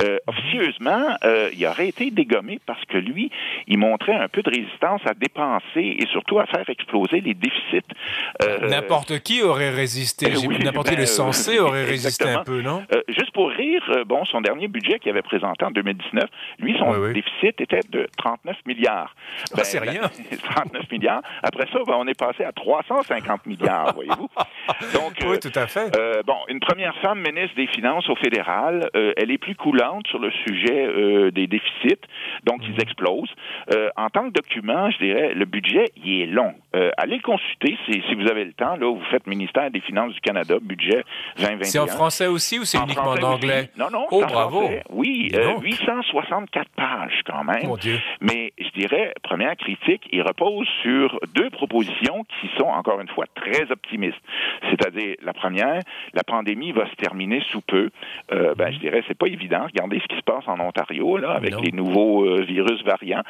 Euh, 0.00 0.18
officieusement, 0.26 1.16
euh, 1.24 1.50
il 1.56 1.66
aurait 1.66 1.88
été 1.88 2.10
dégommé 2.10 2.60
parce 2.66 2.84
que 2.86 2.98
lui, 2.98 3.30
il 3.66 3.78
montrait 3.78 4.14
un 4.14 4.28
peu 4.28 4.42
de 4.42 4.50
résistance 4.50 5.00
à 5.06 5.14
dépenser 5.14 5.96
et 5.98 6.06
surtout 6.12 6.38
à 6.38 6.46
faire 6.46 6.68
exploser 6.68 7.20
les 7.20 7.34
déficits 7.34 7.82
N'importe 8.62 9.20
qui 9.20 9.42
aurait 9.42 9.70
résisté. 9.70 10.26
N'importe 10.62 10.90
qui 10.90 10.96
le 10.96 11.06
censé 11.06 11.58
aurait 11.58 11.84
résisté 11.84 12.28
un 12.28 12.42
peu, 12.42 12.62
non? 12.62 12.82
juste 13.08 13.32
pour 13.32 13.50
rire, 13.50 13.82
bon, 14.06 14.24
son 14.24 14.40
dernier 14.40 14.68
budget 14.68 14.98
qu'il 14.98 15.10
avait 15.10 15.22
présenté 15.22 15.64
en 15.64 15.70
2019, 15.70 16.24
lui, 16.58 16.76
son 16.78 16.92
déficit 17.12 17.60
était 17.60 17.80
de 17.90 18.06
39 18.18 18.56
milliards. 18.66 19.14
Ah, 19.52 19.56
ben, 19.56 19.64
c'est 19.64 19.78
rien. 19.78 20.02
39 20.54 20.90
milliards. 20.90 21.22
Après 21.42 21.66
ça, 21.72 21.78
ben, 21.86 21.94
on 21.96 22.06
est 22.06 22.18
passé 22.18 22.44
à 22.44 22.52
350 22.52 23.46
milliards, 23.46 23.94
voyez-vous. 23.94 24.28
Donc, 24.94 25.14
oui, 25.26 25.38
tout 25.38 25.52
à 25.54 25.66
fait. 25.66 25.90
bon, 26.26 26.36
une 26.48 26.60
première 26.60 26.94
femme 27.00 27.20
ministre 27.20 27.56
des 27.56 27.66
Finances 27.68 28.08
au 28.08 28.16
fédéral, 28.16 28.53
elle 28.94 29.30
est 29.30 29.38
plus 29.38 29.54
coulante 29.54 30.06
sur 30.08 30.18
le 30.18 30.30
sujet 30.30 31.30
des 31.30 31.46
déficits, 31.46 32.00
donc 32.44 32.60
ils 32.62 32.72
mhm. 32.72 32.80
explosent. 32.80 33.34
en 33.96 34.10
tant 34.10 34.28
que 34.28 34.34
document, 34.34 34.90
je 34.90 34.98
dirais, 34.98 35.34
le 35.34 35.44
budget, 35.44 35.92
il 35.96 36.22
est 36.22 36.26
long. 36.26 36.54
allez 36.98 37.16
le 37.16 37.22
consulter 37.22 37.76
si, 37.86 38.02
si, 38.08 38.14
vous 38.14 38.28
avez 38.28 38.44
le 38.44 38.52
temps. 38.52 38.76
Là, 38.76 38.86
vous 38.86 39.04
faites 39.10 39.26
ministère 39.26 39.70
des 39.70 39.80
Finances 39.80 40.14
du 40.14 40.20
Canada, 40.20 40.56
budget 40.60 41.04
2021. 41.38 41.64
C'est 41.64 41.78
en 41.78 41.86
français 41.86 42.26
aussi 42.26 42.58
ou 42.58 42.64
c'est 42.64 42.78
uniquement 42.78 43.10
en 43.10 43.22
anglais? 43.22 43.70
Non, 43.76 43.88
non. 43.90 44.06
Oh, 44.10 44.24
bravo. 44.26 44.70
Oui, 44.90 45.32
864 45.62 46.68
pages 46.76 47.20
quand 47.26 47.44
même. 47.44 47.66
Mon 47.66 47.76
Dieu. 47.76 47.98
Mais 48.20 48.52
je 48.58 48.68
dirais, 48.78 49.12
première 49.22 49.56
critique, 49.56 50.02
il 50.12 50.22
repose 50.22 50.66
sur 50.82 51.18
deux 51.34 51.50
propositions 51.50 52.24
qui 52.40 52.50
sont, 52.58 52.66
encore 52.66 53.00
une 53.00 53.08
fois, 53.08 53.26
très 53.34 53.70
optimistes. 53.70 54.20
C'est-à-dire, 54.70 55.16
la 55.22 55.32
première, 55.32 55.80
la 56.12 56.22
pandémie 56.22 56.72
va 56.72 56.88
se 56.90 56.94
terminer 56.96 57.42
sous 57.50 57.60
peu. 57.60 57.90
Euh, 58.32 58.43
ben, 58.56 58.72
je 58.72 58.78
dirais, 58.78 59.02
c'est 59.08 59.16
pas 59.16 59.26
évident. 59.26 59.64
Regardez 59.64 60.00
ce 60.00 60.06
qui 60.06 60.16
se 60.16 60.22
passe 60.22 60.44
en 60.46 60.58
Ontario, 60.60 61.16
là, 61.16 61.32
avec 61.32 61.54
les 61.60 61.72
nouveaux 61.72 62.24
euh, 62.24 62.42
virus 62.42 62.82
variants. 62.84 63.22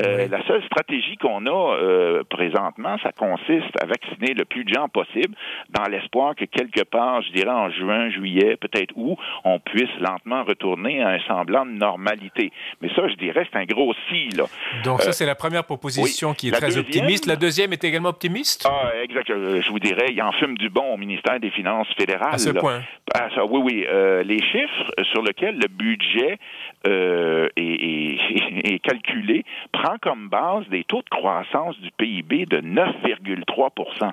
Euh, 0.00 0.28
La 0.30 0.44
seule 0.46 0.62
stratégie 0.64 1.16
qu'on 1.16 1.46
a 1.46 1.76
euh, 1.76 2.22
présentement, 2.28 2.96
ça 3.02 3.12
consiste 3.12 3.74
à 3.82 3.86
vacciner 3.86 4.34
le 4.34 4.44
plus 4.44 4.64
de 4.64 4.72
gens 4.72 4.88
possible, 4.88 5.34
dans 5.70 5.84
l'espoir 5.84 6.34
que 6.34 6.44
quelque 6.44 6.82
part, 6.82 7.22
je 7.22 7.32
dirais 7.32 7.50
en 7.50 7.70
juin, 7.70 8.10
juillet, 8.10 8.56
peut-être 8.56 8.92
où, 8.96 9.16
on 9.44 9.58
puisse 9.58 9.90
lentement 10.00 10.44
retourner 10.44 11.02
à 11.02 11.08
un 11.08 11.20
semblant 11.26 11.66
de 11.66 11.72
normalité. 11.72 12.52
Mais 12.80 12.88
ça, 12.94 13.08
je 13.08 13.14
dirais, 13.14 13.46
c'est 13.52 13.58
un 13.58 13.64
gros 13.64 13.94
si, 14.08 14.28
là. 14.36 14.44
Donc 14.84 15.02
ça, 15.02 15.12
c'est 15.12 15.26
la 15.26 15.34
première 15.34 15.64
proposition 15.64 16.34
qui 16.34 16.48
est 16.48 16.52
très 16.52 16.76
optimiste. 16.76 17.26
La 17.26 17.36
deuxième 17.36 17.72
est 17.72 17.84
également 17.84 18.10
optimiste? 18.10 18.68
Ah, 18.68 18.90
exact. 19.02 19.28
Je 19.28 19.70
vous 19.70 19.78
dirais, 19.78 20.06
il 20.10 20.22
en 20.22 20.32
fume 20.32 20.56
du 20.58 20.68
bon 20.68 20.94
au 20.94 20.96
ministère 20.96 21.40
des 21.40 21.50
Finances 21.50 21.88
fédérales. 21.96 22.34
À 22.34 22.38
ce 22.38 22.50
point? 22.50 22.82
Ah, 23.14 23.28
ça, 23.34 23.44
oui, 23.44 23.60
oui. 23.62 23.86
Euh, 23.88 24.22
les 24.22 24.40
chiffres 24.40 24.90
sur 25.12 25.22
lesquels 25.22 25.56
le 25.56 25.68
budget 25.68 26.38
euh, 26.86 27.48
est, 27.56 28.16
est, 28.64 28.78
calculé 28.82 29.44
prend 29.72 29.96
comme 30.00 30.28
base 30.28 30.66
des 30.70 30.84
taux 30.84 31.02
de 31.02 31.08
croissance 31.10 31.78
du 31.80 31.90
PIB 31.98 32.46
de 32.46 32.58
9,3% 32.58 34.10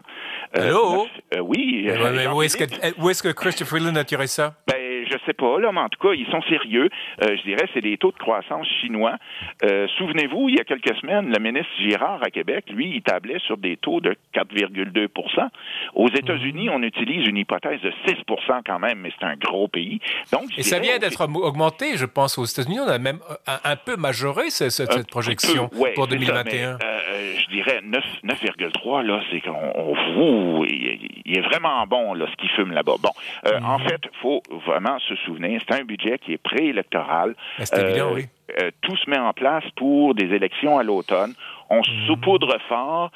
euh, 0.58 0.68
Allô? 0.68 1.08
oui. 1.42 1.88
mais 2.14 2.28
où 2.28 2.42
est-ce 2.42 2.58
que, 2.58 2.64
est 2.64 3.22
que, 3.22 3.32
Christopher 3.32 3.80
Freeland 3.80 3.96
a 3.96 4.04
tiré 4.04 4.28
ça? 4.28 4.54
Ben, 4.68 4.89
je 5.10 5.18
sais 5.26 5.34
pas, 5.34 5.60
là, 5.60 5.72
mais 5.72 5.82
en 5.82 5.90
tout 5.90 6.00
cas, 6.00 6.14
ils 6.14 6.28
sont 6.28 6.42
sérieux. 6.44 6.90
Euh, 7.24 7.36
je 7.38 7.42
dirais, 7.44 7.68
c'est 7.74 7.82
des 7.82 7.98
taux 7.98 8.12
de 8.12 8.18
croissance 8.18 8.68
chinois. 8.82 9.16
Euh, 9.64 9.88
souvenez-vous, 9.98 10.50
il 10.50 10.56
y 10.56 10.60
a 10.60 10.64
quelques 10.64 10.96
semaines, 10.98 11.32
le 11.32 11.40
ministre 11.40 11.72
Girard 11.80 12.22
à 12.24 12.30
Québec, 12.30 12.66
lui, 12.70 12.92
il 12.96 13.02
tablait 13.02 13.40
sur 13.40 13.58
des 13.58 13.78
taux 13.78 14.02
de 14.02 14.16
4,2% 14.34 15.48
Aux 15.96 16.10
États-Unis, 16.10 16.70
on 16.70 16.82
utilise 16.84 17.28
une 17.28 17.38
hypothèse 17.38 17.82
de 17.82 17.92
6% 18.08 18.62
quand 18.66 18.80
même, 18.80 19.00
mais 19.00 19.12
c'est 19.20 19.26
un 19.26 19.36
gros 19.36 19.68
pays. 19.68 20.00
Donc, 20.32 20.58
Et 20.58 20.64
ça 20.64 20.80
vient 20.80 20.98
d'être 20.98 21.22
augmenté, 21.22 21.98
je 21.98 22.06
pense, 22.06 22.38
aux 22.38 22.46
États-Unis. 22.46 22.80
On 22.80 22.90
a 22.90 22.98
même 22.98 23.20
euh, 23.30 23.54
un, 23.64 23.76
peu 23.76 23.96
majoré 23.96 24.50
cette, 24.50 25.10
projection 25.10 25.70
pour 25.96 26.08
2021. 26.08 26.78
je 26.80 27.50
dirais 27.50 27.82
9,3, 27.84 29.04
là, 29.04 29.22
c'est 29.32 29.42
qu'on 29.42 30.66
il 30.66 31.38
est 31.38 31.42
vraiment 31.42 31.86
bon, 31.88 32.14
là, 32.14 32.26
ce 32.30 32.36
qu'il 32.38 32.50
fume 32.50 32.72
là-bas. 32.72 32.96
Bon, 33.02 33.10
en 33.64 33.80
mhm. 33.80 33.88
fait, 33.88 34.02
il 34.04 34.20
faut 34.22 34.42
vraiment 34.66 34.99
se 35.00 35.16
souvenir, 35.16 35.62
c'est 35.68 35.80
un 35.80 35.84
budget 35.84 36.18
qui 36.20 36.34
est 36.34 36.38
préélectoral. 36.38 37.36
Ben, 37.58 37.66
euh, 37.74 38.14
oui. 38.14 38.28
Euh, 38.62 38.72
tout 38.82 38.96
se 38.98 39.10
met 39.10 39.20
en 39.20 39.34
place 39.34 39.64
pour 39.76 40.16
des 40.16 40.26
élections 40.34 40.78
à 40.80 40.84
l'automne. 40.84 41.34
On 41.70 41.78
mhm. 41.78 42.08
saupoudre 42.08 42.58
fort, 42.68 43.12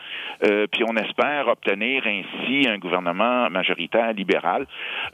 euh, 0.45 0.67
puis 0.71 0.83
on 0.87 0.95
espère 0.95 1.47
obtenir 1.47 2.03
ainsi 2.05 2.67
un 2.67 2.77
gouvernement 2.77 3.49
majoritaire 3.49 4.13
libéral. 4.13 4.65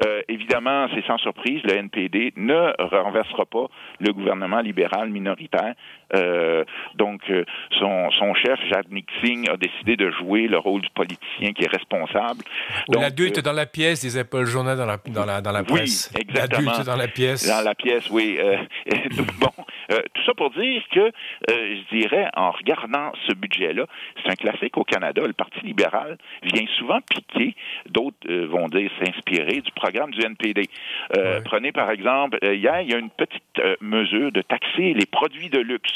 Euh, 0.06 0.22
évidemment, 0.28 0.88
c'est 0.94 1.06
sans 1.06 1.18
surprise, 1.18 1.62
le 1.64 1.78
NPD 1.78 2.34
ne 2.36 2.72
renversera 2.80 3.46
pas 3.46 3.68
le 4.00 4.14
gouvernement 4.14 4.60
libéral 4.60 5.10
minoritaire. 5.10 5.76
Euh, 6.16 6.64
donc, 6.96 7.22
euh, 7.30 7.46
son, 7.80 8.10
son 8.12 8.34
chef, 8.34 8.60
Jadnik 8.70 9.08
Singh, 9.22 9.48
a 9.50 9.58
décidé 9.58 9.96
de 9.96 10.10
jouer 10.12 10.48
le 10.48 10.58
rôle 10.58 10.82
du 10.82 10.90
politicien 10.90 11.54
qui 11.54 11.64
est 11.64 11.72
responsable. 11.72 12.44
L'adulte 12.88 13.40
dans 13.42 13.54
la 13.54 13.66
pièce, 13.66 14.02
disait 14.02 14.24
Paul 14.24 14.46
Journal 14.46 14.78
dans 14.78 14.86
la, 14.86 14.98
dans 15.08 15.26
la, 15.26 15.42
dans 15.42 15.52
la 15.52 15.64
presse. 15.64 16.12
Oui, 16.16 16.22
exactement. 16.22 16.72
L'adulte 16.72 16.88
dans 16.88 16.96
la 16.96 17.08
pièce. 17.08 17.48
Dans 17.48 17.64
la 17.64 17.76
pièce, 17.76 18.10
oui. 18.10 18.38
bon, 19.40 19.64
tout 19.90 20.24
ça 20.26 20.34
pour 20.36 20.52
dire 20.52 20.84
que, 20.92 21.12
je 21.48 21.98
dirais, 21.98 22.30
en 22.36 22.52
regardant 22.52 23.12
ce 23.28 23.34
budget-là. 23.34 23.86
C'est 24.22 24.32
un 24.32 24.36
classique 24.36 24.78
au 24.78 24.84
Canada. 24.84 25.22
Le 25.26 25.34
Parti 25.34 25.60
libéral 25.62 26.18
vient 26.44 26.66
souvent 26.78 27.00
piquer, 27.02 27.56
d'autres 27.88 28.18
euh, 28.30 28.48
vont 28.48 28.68
dire 28.68 28.90
s'inspirer 29.04 29.62
du 29.62 29.72
programme 29.72 30.12
du 30.12 30.22
NPD. 30.26 30.70
Euh, 31.18 31.42
prenez 31.44 31.72
par 31.72 31.90
exemple, 31.92 32.38
euh, 32.44 32.56
hier, 32.56 32.82
il 32.82 32.92
y 32.92 32.94
a 32.94 32.98
une 32.98 33.10
petite 33.10 33.44
mesure 33.82 34.32
de 34.32 34.42
taxer 34.42 34.94
les 34.94 35.06
produits 35.06 35.50
de 35.50 35.60
luxe, 35.60 35.92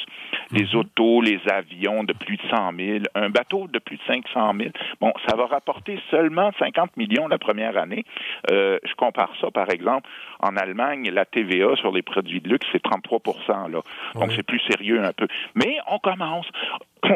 les 0.51 0.65
mhm. 0.65 0.79
autos, 0.79 1.21
les 1.21 1.39
avions 1.49 2.03
de 2.03 2.13
plus 2.13 2.37
de 2.37 2.41
100 2.49 2.73
000, 2.77 2.99
un 3.15 3.29
bateau 3.29 3.67
de 3.67 3.79
plus 3.79 3.97
de 3.97 4.01
500 4.07 4.53
000. 4.57 4.69
Bon, 4.99 5.13
ça 5.27 5.35
va 5.35 5.45
rapporter 5.45 5.99
seulement 6.11 6.51
50 6.59 6.97
millions 6.97 7.27
la 7.27 7.37
première 7.37 7.77
année. 7.77 8.03
je 8.49 8.95
compare 8.95 9.31
ça, 9.39 9.49
par 9.51 9.69
exemple, 9.69 10.09
en 10.39 10.57
Allemagne, 10.57 11.09
la 11.09 11.25
TVA 11.25 11.75
sur 11.77 11.91
les 11.91 12.01
produits 12.01 12.41
de 12.41 12.49
luxe, 12.49 12.67
c'est 12.71 12.83
33% 12.83 13.71
là. 13.71 13.81
Donc, 14.15 14.31
c'est 14.35 14.43
plus 14.43 14.61
sérieux 14.69 15.03
un 15.03 15.13
peu. 15.13 15.27
Mais 15.55 15.77
on 15.87 15.99
commence. 15.99 16.45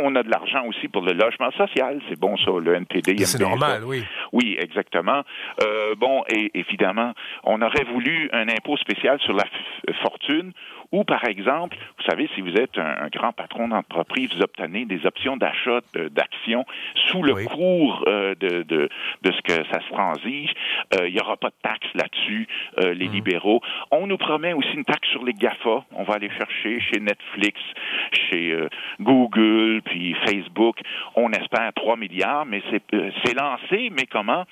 On 0.04 0.16
a 0.16 0.24
de 0.24 0.30
l'argent 0.30 0.66
aussi 0.66 0.90
pour 0.90 1.02
le 1.02 1.14
logement 1.14 1.50
social. 1.52 2.02
C'est 2.10 2.20
bon, 2.20 2.36
ça, 2.38 2.52
le 2.60 2.76
NPD. 2.76 3.18
C'est 3.26 3.40
normal, 3.40 3.84
oui. 3.86 4.04
Oui, 4.34 4.58
exactement. 4.60 5.24
Euh, 5.64 5.96
bon, 5.96 6.24
et 6.30 6.52
évidemment, 6.56 7.14
on 7.44 7.62
aurait 7.62 7.86
voulu 7.86 8.30
un 8.34 8.50
impôt 8.50 8.76
spécial 8.78 9.18
sur 9.22 9.34
la 9.34 9.46
fortune 10.04 10.52
ou, 10.92 11.04
par 11.04 11.24
exemple, 11.26 11.78
vous 11.98 12.06
savez, 12.06 12.30
si 12.36 12.42
vous 12.42 12.56
êtes 12.56 12.78
un, 12.78 13.08
grand 13.10 13.34
patron 13.34 13.68
d'entreprise, 13.68 14.30
vous 14.34 14.42
obtenez 14.42 14.86
des 14.86 15.06
options 15.06 15.38
d'achat 15.38 15.80
d'actions 16.12 16.66
sous 17.08 17.24
le 17.24 17.36
cours 17.46 18.04
euh, 18.08 18.36
de, 18.36 18.64
de, 18.64 18.90
de, 19.22 19.32
ce 19.32 19.42
que 19.42 19.66
ça 19.72 19.82
se 19.82 19.90
transige. 19.92 20.52
Euh, 20.96 21.08
il 21.08 21.14
n'y 21.14 21.20
aura 21.20 21.38
pas 21.38 21.50
de 21.50 21.56
taxe 21.62 21.88
là-dessus, 21.94 22.48
euh, 22.80 22.94
les 22.94 23.08
mmh. 23.08 23.12
libéraux. 23.12 23.62
On 23.92 24.08
nous 24.08 24.18
promet 24.18 24.54
aussi 24.54 24.74
une 24.74 24.86
taxe 24.86 25.08
sur 25.10 25.24
les 25.24 25.34
GAFA. 25.34 25.84
On 25.94 26.04
va 26.04 26.16
aller 26.16 26.30
chercher 26.30 26.80
chez 26.80 27.00
Netflix, 27.00 27.60
chez 28.12 28.56
Google, 29.00 29.82
puis 29.84 30.16
Facebook. 30.26 30.80
On 31.16 31.32
espère 31.32 31.72
3 31.74 31.98
milliards, 31.98 32.46
mais 32.46 32.62
c'est 32.72 33.34
lancé, 33.34 33.90
mais 33.92 34.06
comment 34.06 34.46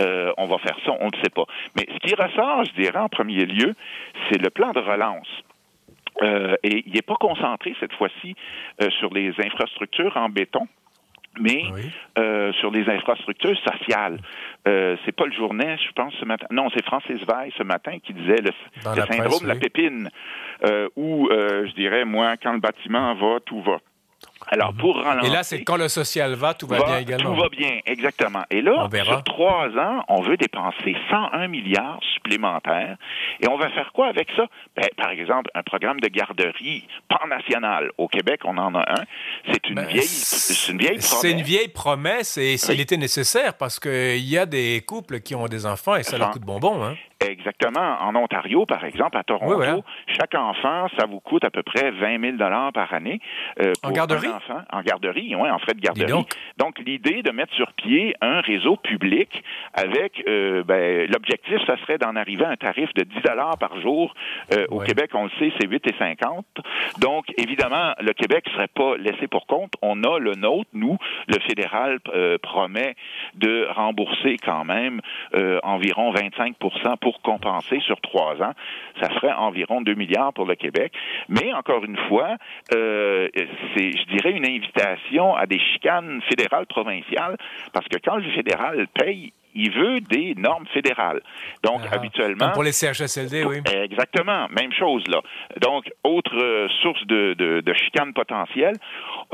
on 0.00 0.46
va 0.46 0.58
faire 0.58 0.76
ça, 0.84 0.92
on 1.00 1.06
ne 1.06 1.22
sait 1.22 1.30
pas. 1.30 1.44
Mais 1.76 1.86
ce 1.92 1.98
qui 1.98 2.14
ressort, 2.14 2.64
je 2.64 2.72
dirais, 2.72 2.98
en 2.98 3.08
premier 3.08 3.46
lieu, 3.46 3.74
c'est 4.28 4.40
le 4.40 4.50
plan 4.50 4.72
de 4.72 4.80
relance. 4.80 5.28
Euh, 6.22 6.56
et 6.62 6.82
il 6.86 6.92
n'est 6.92 7.02
pas 7.02 7.16
concentré 7.16 7.74
cette 7.80 7.92
fois-ci 7.94 8.34
euh, 8.82 8.90
sur 8.98 9.12
les 9.12 9.32
infrastructures 9.38 10.16
en 10.16 10.28
béton, 10.28 10.66
mais 11.40 11.62
euh, 12.18 12.52
sur 12.54 12.70
les 12.70 12.88
infrastructures 12.88 13.56
sociales. 13.58 14.18
Euh, 14.66 14.96
c'est 15.04 15.12
pas 15.12 15.26
le 15.26 15.32
journée, 15.32 15.76
je 15.86 15.92
pense, 15.92 16.12
ce 16.14 16.24
matin. 16.24 16.46
Non, 16.50 16.68
c'est 16.74 16.84
Francis 16.84 17.20
Veil 17.26 17.52
ce 17.56 17.62
matin 17.62 17.98
qui 18.02 18.12
disait 18.12 18.42
le, 18.42 18.50
syndrome 18.82 19.42
de 19.42 19.48
la 19.48 19.54
pépine, 19.54 20.10
euh, 20.64 20.88
où 20.96 21.28
je 21.30 21.72
dirais, 21.74 22.04
moi, 22.04 22.36
quand 22.36 22.52
le 22.52 22.60
bâtiment 22.60 23.14
va, 23.14 23.38
tout 23.44 23.62
va. 23.62 23.78
Alors, 24.46 24.72
pour 24.72 24.96
relancer... 24.96 25.26
Et 25.26 25.30
là, 25.30 25.42
c'est 25.42 25.62
quand 25.62 25.76
le 25.76 25.88
social 25.88 26.34
va, 26.34 26.54
tout 26.54 26.66
va, 26.66 26.82
bien 26.82 26.98
également. 26.98 27.34
Tout 27.34 27.40
va 27.40 27.48
bien, 27.48 27.80
exactement. 27.84 28.44
Et 28.50 28.62
là, 28.62 28.88
sur 29.04 29.24
trois 29.24 29.68
ans, 29.76 30.04
on 30.08 30.22
veut 30.22 30.36
dépenser 30.36 30.96
101 31.10 31.48
milliards 31.48 32.00
supplémentaires. 32.14 32.96
Et 33.40 33.48
on 33.48 33.58
va 33.58 33.68
faire 33.70 33.92
quoi 33.92 34.06
avec 34.06 34.28
ça? 34.36 34.46
Ben, 34.76 34.88
par 34.96 35.10
exemple, 35.10 35.50
un 35.54 35.62
programme 35.62 36.00
de 36.00 36.08
garderie 36.08 36.86
pan-national. 37.08 37.90
Au 37.98 38.08
Québec, 38.08 38.40
on 38.44 38.56
en 38.56 38.74
a 38.74 38.80
un. 38.80 39.04
C'est 39.52 39.68
une, 39.68 39.74
ben, 39.74 39.86
vieille, 39.86 40.02
c'est 40.02 40.72
une 40.72 40.78
vieille 40.78 40.98
promesse. 40.98 41.20
C'est 41.20 41.30
une 41.30 41.42
vieille 41.42 41.68
promesse 41.68 42.38
et 42.38 42.56
était 42.80 42.96
nécessaire 42.96 43.54
parce 43.54 43.78
qu'il 43.80 44.24
y 44.24 44.38
a 44.38 44.46
des 44.46 44.82
couples 44.86 45.20
qui 45.20 45.34
ont 45.34 45.46
des 45.46 45.66
enfants 45.66 45.96
et 45.96 46.02
ça 46.02 46.16
leur 46.16 46.30
coûte 46.30 46.42
bonbon. 46.42 46.82
Hein? 46.84 46.96
Exactement. 47.20 47.96
En 48.00 48.14
Ontario, 48.14 48.64
par 48.64 48.84
exemple, 48.84 49.16
à 49.16 49.24
Toronto, 49.24 49.84
chaque 50.06 50.36
enfant, 50.36 50.86
ça 50.96 51.06
vous 51.06 51.18
coûte 51.18 51.44
à 51.44 51.50
peu 51.50 51.64
près 51.64 51.90
20 51.90 52.20
000 52.20 52.36
dollars 52.36 52.72
par 52.72 52.94
année. 52.94 53.20
Euh, 53.60 53.72
pour 53.82 53.90
en 53.90 53.92
garderie? 53.92 54.28
enfant. 54.28 54.62
En 54.72 54.82
garderie, 54.82 55.34
oui, 55.34 55.50
en 55.50 55.58
frais 55.58 55.74
de 55.74 55.80
garderie. 55.80 56.06
Donc, 56.06 56.28
donc 56.58 56.78
l'idée 56.78 57.22
de 57.22 57.32
mettre 57.32 57.52
sur 57.54 57.72
pied 57.72 58.14
un 58.20 58.40
réseau 58.40 58.76
public 58.76 59.42
avec, 59.74 60.22
euh, 60.28 60.62
ben, 60.62 61.10
l'objectif, 61.10 61.58
ça 61.66 61.76
serait 61.78 61.98
d'en 61.98 62.14
arriver 62.14 62.44
à 62.44 62.50
un 62.50 62.56
tarif 62.56 62.92
de 62.94 63.02
10 63.02 63.22
dollars 63.22 63.58
par 63.58 63.80
jour. 63.80 64.14
Euh, 64.52 64.66
au 64.70 64.78
Québec, 64.78 65.10
on 65.14 65.24
le 65.24 65.30
sait, 65.40 65.52
c'est 65.60 65.66
8,50. 65.66 66.44
Donc, 67.00 67.24
évidemment, 67.36 67.94
le 68.00 68.12
Québec 68.12 68.46
ne 68.46 68.52
serait 68.52 68.68
pas 68.68 68.96
laissé 68.96 69.26
pour 69.26 69.48
compte. 69.48 69.72
On 69.82 70.04
a 70.04 70.20
le 70.20 70.34
nôtre, 70.36 70.70
nous, 70.72 70.96
le 71.26 71.38
fédéral 71.40 71.98
promet 72.42 72.94
de 73.34 73.66
rembourser 73.70 74.36
quand 74.44 74.64
même 74.64 75.00
environ 75.64 76.12
25 76.12 76.56
pour 76.58 76.78
pour 77.08 77.22
compenser 77.22 77.80
sur 77.80 77.98
trois 78.02 78.34
ans. 78.42 78.52
Ça 79.00 79.08
ferait 79.08 79.32
environ 79.32 79.80
2 79.80 79.94
milliards 79.94 80.34
pour 80.34 80.44
le 80.44 80.56
Québec. 80.56 80.92
Mais 81.30 81.54
encore 81.54 81.82
une 81.82 81.96
fois, 82.06 82.36
euh, 82.74 83.28
c'est, 83.34 83.92
je 83.96 84.04
dirais, 84.14 84.32
une 84.32 84.46
invitation 84.46 85.34
à 85.34 85.46
des 85.46 85.58
chicanes 85.58 86.20
fédérales 86.28 86.66
provinciales, 86.66 87.38
parce 87.72 87.88
que 87.88 87.96
quand 88.04 88.16
le 88.16 88.30
fédéral 88.32 88.88
paye, 88.92 89.32
il 89.58 89.72
veut 89.72 90.00
des 90.00 90.34
normes 90.36 90.66
fédérales. 90.72 91.20
Donc, 91.62 91.80
ah. 91.84 91.96
habituellement... 91.96 92.50
pour 92.50 92.62
les 92.62 92.72
CHSLD, 92.72 93.44
oui. 93.44 93.56
Exactement, 93.72 94.48
même 94.48 94.72
chose 94.72 95.04
là. 95.08 95.20
Donc, 95.60 95.90
autre 96.04 96.36
euh, 96.36 96.68
source 96.82 97.04
de, 97.06 97.34
de, 97.34 97.60
de 97.60 97.74
chicane 97.74 98.12
potentielle, 98.12 98.76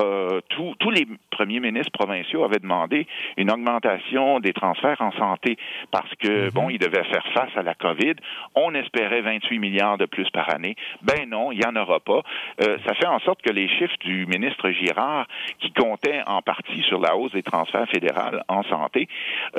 euh, 0.00 0.40
tous 0.49 0.90
les 0.90 1.07
premiers 1.31 1.61
ministres 1.61 1.93
provinciaux 1.93 2.45
avaient 2.45 2.59
demandé 2.59 3.07
une 3.37 3.50
augmentation 3.50 4.40
des 4.40 4.52
transferts 4.52 5.00
en 5.00 5.12
santé 5.12 5.57
parce 5.90 6.12
que, 6.16 6.47
mhm. 6.47 6.50
bon, 6.50 6.71
ils 6.71 6.78
devaient 6.78 7.04
faire 7.04 7.26
face 7.33 7.50
à 7.57 7.62
la 7.62 7.75
COVID. 7.75 8.14
On 8.54 8.75
espérait 8.75 9.21
28 9.21 9.59
milliards 9.59 9.99
de 9.99 10.07
plus 10.07 10.28
par 10.31 10.52
année. 10.52 10.76
Ben 11.02 11.28
non, 11.28 11.52
il 11.52 11.59
n'y 11.59 11.66
en 11.66 11.76
aura 11.76 12.00
pas. 12.00 12.23
Euh, 12.62 12.78
ça 12.87 12.95
fait 12.95 13.07
en 13.07 13.19
sorte 13.21 13.43
que 13.43 13.52
les 13.52 13.69
chiffres 13.69 13.97
du 14.00 14.26
ministre 14.26 14.71
Girard, 14.71 15.26
qui 15.61 15.73
comptait 15.73 16.23
en 16.26 16.43
partie 16.43 16.83
sur 16.83 17.00
la 17.00 17.16
hausse 17.16 17.33
des 17.33 17.43
transferts 17.43 17.88
fédéraux 17.88 18.38
en 18.49 18.62
santé, 18.64 19.09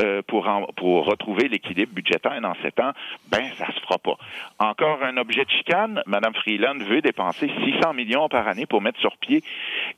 euh, 0.02 0.22
pour, 0.28 0.48
pour 0.76 1.06
retrouver 1.06 1.48
l'équilibre 1.48 1.94
budgétaire 1.94 2.40
dans 2.42 2.56
sept 2.62 2.80
ans, 2.80 2.92
ben 3.30 3.44
ça 3.58 3.68
se 3.68 3.80
fera 3.82 3.98
pas. 3.98 4.18
Encore 4.60 5.04
un 5.04 5.18
objet 5.18 5.46
de 5.46 5.50
chicane, 5.50 6.02
Mme 6.06 6.34
Freeland 6.36 6.78
veut 6.80 7.02
dépenser 7.02 7.52
600 7.66 7.94
millions 7.94 8.28
par 8.30 8.48
année 8.48 8.66
pour 8.66 8.82
mettre 8.82 9.00
sur 9.00 9.16
pied 9.18 9.44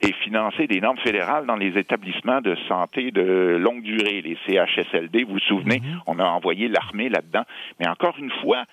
et 0.02 0.12
financer 0.24 0.66
des 0.66 0.80
normes 0.80 0.98
fédérales 0.98 1.46
dans 1.46 1.56
les 1.56 1.78
établissements 1.78 2.40
de 2.40 2.56
santé 2.68 3.10
de 3.10 3.56
longue 3.60 3.82
durée, 3.82 4.22
les 4.22 4.36
CHSLD. 4.46 5.24
Vous 5.24 5.34
vous 5.34 5.38
souvenez, 5.40 5.80
mhm. 5.80 6.00
on 6.06 6.18
a 6.18 6.24
envoyé 6.24 6.68
l'armée 6.68 7.08
là-dedans. 7.08 7.44
Mais 7.78 7.88
encore 7.88 8.14
une 8.18 8.30
fois, 8.42 8.64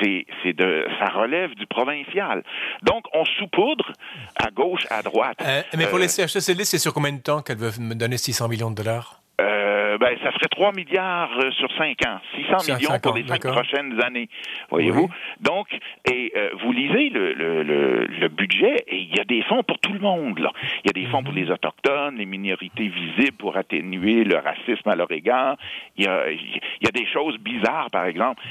c'est, 0.00 0.26
de, 0.44 0.86
ça 0.98 1.06
relève 1.06 1.54
du 1.54 1.66
provincial. 1.66 2.42
Donc, 2.82 3.04
on 3.12 3.24
saupoudre 3.24 3.92
à 4.36 4.50
gauche, 4.50 4.86
à 4.90 5.02
droite. 5.02 5.38
Euh, 5.42 5.62
mais 5.76 5.86
pour 5.86 5.98
les 5.98 6.20
euh, 6.20 6.26
CHSLD, 6.26 6.64
c'est 6.64 6.78
sur 6.78 6.92
combien 6.92 7.12
de 7.12 7.20
temps 7.20 7.42
qu'elle 7.42 7.58
veut 7.58 7.72
me 7.80 7.94
donner 7.94 8.18
600 8.18 8.48
millions 8.48 8.70
de 8.70 8.76
dollars? 8.76 9.20
Euh, 9.40 9.98
ben, 9.98 10.18
ça 10.22 10.32
ferait 10.32 10.48
3 10.50 10.72
milliards 10.72 11.30
euh, 11.38 11.52
sur 11.52 11.70
5 11.76 11.96
ans, 12.06 12.18
600 12.34 12.74
millions 12.74 12.98
pour 13.00 13.14
les 13.14 13.24
5 13.24 13.40
prochaines 13.40 14.00
années, 14.02 14.28
voyez-vous? 14.68 15.08
Donc, 15.40 15.68
et 16.10 16.32
euh, 16.36 16.50
vous 16.60 16.72
lisez 16.72 17.10
le, 17.10 17.34
le, 17.34 17.62
le, 17.62 18.28
budget, 18.28 18.84
et 18.88 18.96
il 18.96 19.16
y 19.16 19.20
a 19.20 19.24
des 19.24 19.42
fonds 19.42 19.62
pour 19.62 19.78
tout 19.78 19.92
le 19.92 20.00
monde. 20.00 20.40
Là. 20.40 20.50
Il 20.84 20.88
y 20.88 20.90
a 20.90 21.04
des 21.04 21.08
fonds 21.10 21.22
pour 21.22 21.32
mhm. 21.32 21.44
les 21.44 21.50
autochtones, 21.52 22.16
les 22.16 22.26
minorités 22.26 22.88
visibles 22.88 23.36
pour 23.38 23.56
atténuer 23.56 24.24
le 24.24 24.38
racisme 24.38 24.88
à 24.88 24.96
leur 24.96 25.10
égard. 25.12 25.56
Il 25.96 26.04
y 26.04 26.08
a, 26.08 26.30
il 26.30 26.60
y 26.82 26.88
a 26.88 26.92
des 26.92 27.06
choses 27.06 27.38
bizarres, 27.38 27.90
par 27.92 28.06
exemple. 28.06 28.42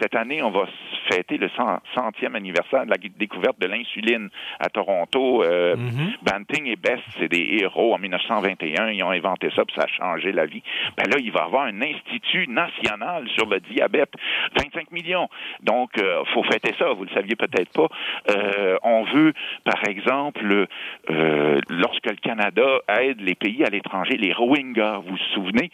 cette 0.00 0.14
année, 0.14 0.42
on 0.42 0.50
va 0.50 0.66
fêter 1.10 1.38
le 1.38 1.50
centième 1.94 2.36
anniversaire 2.36 2.84
de 2.84 2.90
la 2.90 2.96
découverte 3.18 3.60
de 3.60 3.66
l'insuline 3.66 4.28
à 4.60 4.68
Toronto. 4.68 5.42
Mhm. 5.42 6.14
Banting 6.22 6.66
et 6.66 6.76
Best, 6.76 7.02
c'est 7.18 7.28
des 7.28 7.58
héros. 7.60 7.94
En 7.94 7.98
1921, 7.98 8.90
ils 8.90 9.02
ont 9.02 9.10
inventé 9.10 9.50
ça, 9.54 9.64
puis 9.64 9.74
ça 9.76 9.84
a 9.84 9.88
changé 9.88 10.32
la 10.36 10.46
vie. 10.46 10.62
Ben 10.96 11.04
là, 11.10 11.18
il 11.18 11.32
va 11.32 11.40
y 11.40 11.44
avoir 11.44 11.64
un 11.64 11.82
institut 11.82 12.46
national 12.48 13.28
sur 13.34 13.46
le 13.46 13.60
diabète, 13.60 14.10
25 14.56 14.92
millions. 14.92 15.28
Donc, 15.62 15.90
euh, 15.98 16.22
faut 16.32 16.44
fêter 16.44 16.74
ça. 16.78 16.92
Vous 16.92 17.04
le 17.04 17.10
saviez 17.10 17.36
peut-être 17.36 17.72
pas. 17.72 17.88
Euh, 18.30 18.76
on 18.82 19.04
veut, 19.04 19.32
par 19.64 19.82
exemple, 19.88 20.66
euh, 21.10 21.60
lorsque 21.68 22.06
le 22.06 22.16
Canada 22.16 22.66
aide 23.00 23.20
les 23.20 23.34
pays 23.34 23.64
à 23.64 23.70
l'étranger, 23.70 24.16
les 24.16 24.32
Rohingyas, 24.32 24.98
vous 24.98 25.16
vous 25.16 25.34
souvenez, 25.34 25.70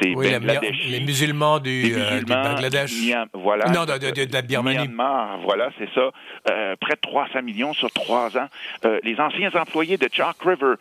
c'est 0.00 0.14
oui, 0.14 0.28
les 0.88 1.00
musulmans 1.00 1.58
du, 1.58 1.92
euh, 1.94 2.20
Bangladesh. 2.26 2.92
voilà. 3.32 3.66
Non, 3.66 3.84
de, 3.84 3.98
de, 3.98 4.24
de, 4.24 4.32
la 4.32 4.42
Birmanie. 4.42 4.78
Myanmar, 4.78 5.38
voilà, 5.42 5.70
c'est 5.78 5.88
ça. 5.94 6.10
Près 6.80 6.94
de 6.94 7.00
300 7.00 7.42
millions 7.42 7.72
sur 7.72 7.90
trois 7.90 8.36
ans. 8.36 8.48
les 9.02 9.18
anciens 9.18 9.50
employés 9.54 9.96
de 9.96 10.08
Chalk 10.12 10.36
River, 10.42 10.74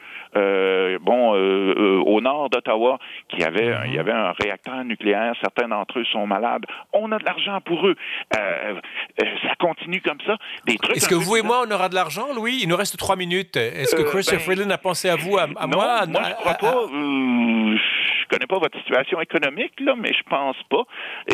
bon, 1.02 1.32
au 2.04 2.22
nord 2.22 2.50
d'Ottawa, 2.50 3.00
qui 3.30 3.44
avait, 3.44 3.74
il 3.86 3.94
y 3.94 4.00
avait 4.00 4.12
un 4.12 4.32
réacteur 4.32 4.84
nucléaire, 4.84 5.34
certains 5.42 5.68
d'entre 5.68 6.00
eux 6.00 6.06
sont 6.12 6.28
malades. 6.28 6.66
On 6.94 7.12
a 7.12 7.18
de 7.18 7.26
l'argent 7.26 7.60
pour 7.62 7.88
eux. 7.88 7.96
Euh, 8.38 8.74
euh, 9.22 9.26
ça 9.44 9.56
continue 9.60 10.02
comme 10.02 10.20
ça. 10.26 10.38
Des 10.66 10.78
trucs. 10.78 10.98
Est-ce 10.98 11.10
que 11.10 11.16
vous 11.16 11.38
et 11.38 11.42
moi, 11.42 11.64
on 11.68 11.72
aura 11.72 11.90
de 11.90 11.96
l'argent, 11.96 12.34
Louis? 12.36 12.60
Il 12.62 12.70
nous 12.70 12.76
reste 12.76 12.98
trois 12.98 13.16
minutes. 13.16 13.56
Est-ce 13.58 13.96
que 13.96 14.02
euh, 14.02 14.10
Christopher 14.10 14.40
ben, 14.40 14.56
Freeland 14.56 14.70
a 14.72 14.78
pensé 14.78 15.10
à 15.10 15.16
vous, 15.16 15.38
à, 15.38 15.48
non, 15.48 15.54
moi, 15.68 16.06
moi 16.08 16.22
je 16.24 16.34
crois 16.36 16.54
pas 16.56 16.88
je 18.24 18.28
connais 18.30 18.48
pas 18.48 18.60
votre 18.60 18.78
situation 18.80 19.20
économique, 19.22 19.80
là, 19.80 19.96
mais 19.98 20.12
je 20.14 20.24
pense 20.24 20.58
pas. 20.70 20.84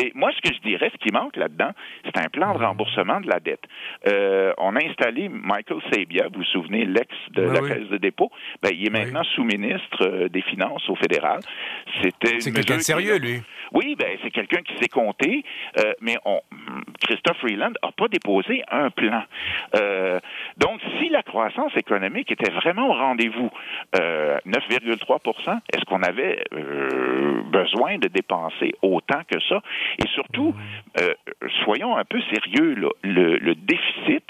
Et 0.00 0.12
moi, 0.14 0.30
ce 0.32 0.48
que 0.48 0.54
je 0.54 0.60
dirais, 0.60 0.90
ce 0.92 0.98
qui 0.98 1.12
manque 1.12 1.36
là-dedans, 1.36 1.70
c'est 2.04 2.18
un 2.18 2.28
plan 2.28 2.52
de 2.52 2.58
hmm. 2.58 2.64
remboursement 2.64 3.20
de 3.20 3.28
la 3.28 3.40
dette. 3.40 3.62
Euh, 4.06 4.52
on 4.58 4.76
a 4.76 4.84
installé 4.84 5.28
Michael 5.28 5.78
Sabia, 5.90 6.28
vous 6.28 6.40
vous 6.40 6.44
souvenez, 6.44 6.84
l'ex 6.84 7.14
de 7.30 7.42
la 7.42 7.60
Caisse 7.60 7.88
de 7.88 7.96
dépôt. 7.96 8.30
Ben, 8.62 8.70
il 8.72 8.86
est 8.86 8.90
maintenant 8.90 9.22
sous-ministre 9.34 10.02
euh, 10.02 10.28
des 10.28 10.42
Finances 10.42 10.88
au 10.88 10.96
fédéral. 10.96 11.40
C'était 12.02 12.40
c'est 12.40 12.52
quelqu'un 12.52 12.76
de 12.76 12.82
sérieux, 12.82 13.18
lui. 13.18 13.42
Oui, 13.72 13.94
ben, 13.96 14.18
c'est 14.22 14.30
quelqu'un 14.30 14.62
qui 14.62 14.76
sait 14.78 14.88
compter, 14.88 15.44
euh, 15.78 15.92
mais 16.00 16.16
on, 16.24 16.40
Christophe 17.02 17.38
Freeland 17.38 17.72
n'a 17.82 17.92
pas 17.92 18.08
déposé 18.08 18.64
un 18.68 18.90
plan. 18.90 19.22
Euh, 19.76 20.18
donc, 20.56 20.80
si 20.98 21.08
la 21.08 21.22
croissance 21.22 21.76
économique 21.76 22.32
était 22.32 22.50
vraiment 22.50 22.88
au 22.88 22.94
rendez-vous, 22.94 23.50
9,3% 23.94 25.60
est-ce 25.72 25.84
qu'on 25.84 26.02
avait 26.02 26.44
euh, 26.52 27.42
besoin 27.44 27.98
de 27.98 28.08
dépenser 28.08 28.74
autant 28.82 29.22
que 29.30 29.40
ça? 29.48 29.62
Et 29.98 30.08
surtout, 30.08 30.54
euh, 31.00 31.14
soyons 31.64 31.96
un 31.96 32.04
peu 32.04 32.20
sérieux, 32.32 32.74
Le, 33.02 33.54
déficit 33.54 34.24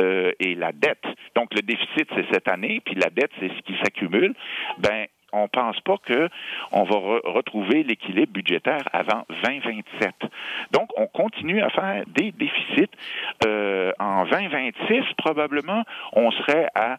euh, 0.00 0.32
et 0.40 0.54
la 0.54 0.72
dette. 0.72 1.04
Donc, 1.34 1.54
le 1.54 1.62
déficit, 1.62 2.08
c'est 2.14 2.26
cette 2.32 2.48
année, 2.48 2.80
puis 2.84 2.94
la 2.94 3.10
dette, 3.10 3.30
c'est 3.40 3.48
ce 3.48 3.62
qui 3.62 3.74
s'accumule. 3.82 4.34
Ben, 4.78 5.06
on 5.36 5.48
pense 5.48 5.80
pas 5.80 5.96
que 5.98 6.28
on 6.72 6.84
va 6.84 6.96
retrouver 7.24 7.82
l'équilibre 7.82 8.32
budgétaire 8.32 8.82
avant 8.92 9.24
2027. 9.44 10.14
Donc, 10.72 10.88
on 10.96 11.06
continue 11.06 11.62
à 11.62 11.70
faire 11.70 12.04
des 12.08 12.32
déficits. 12.32 12.90
en 13.98 14.24
2026, 14.24 15.04
probablement, 15.18 15.84
on 16.12 16.30
serait 16.30 16.68
à 16.74 16.98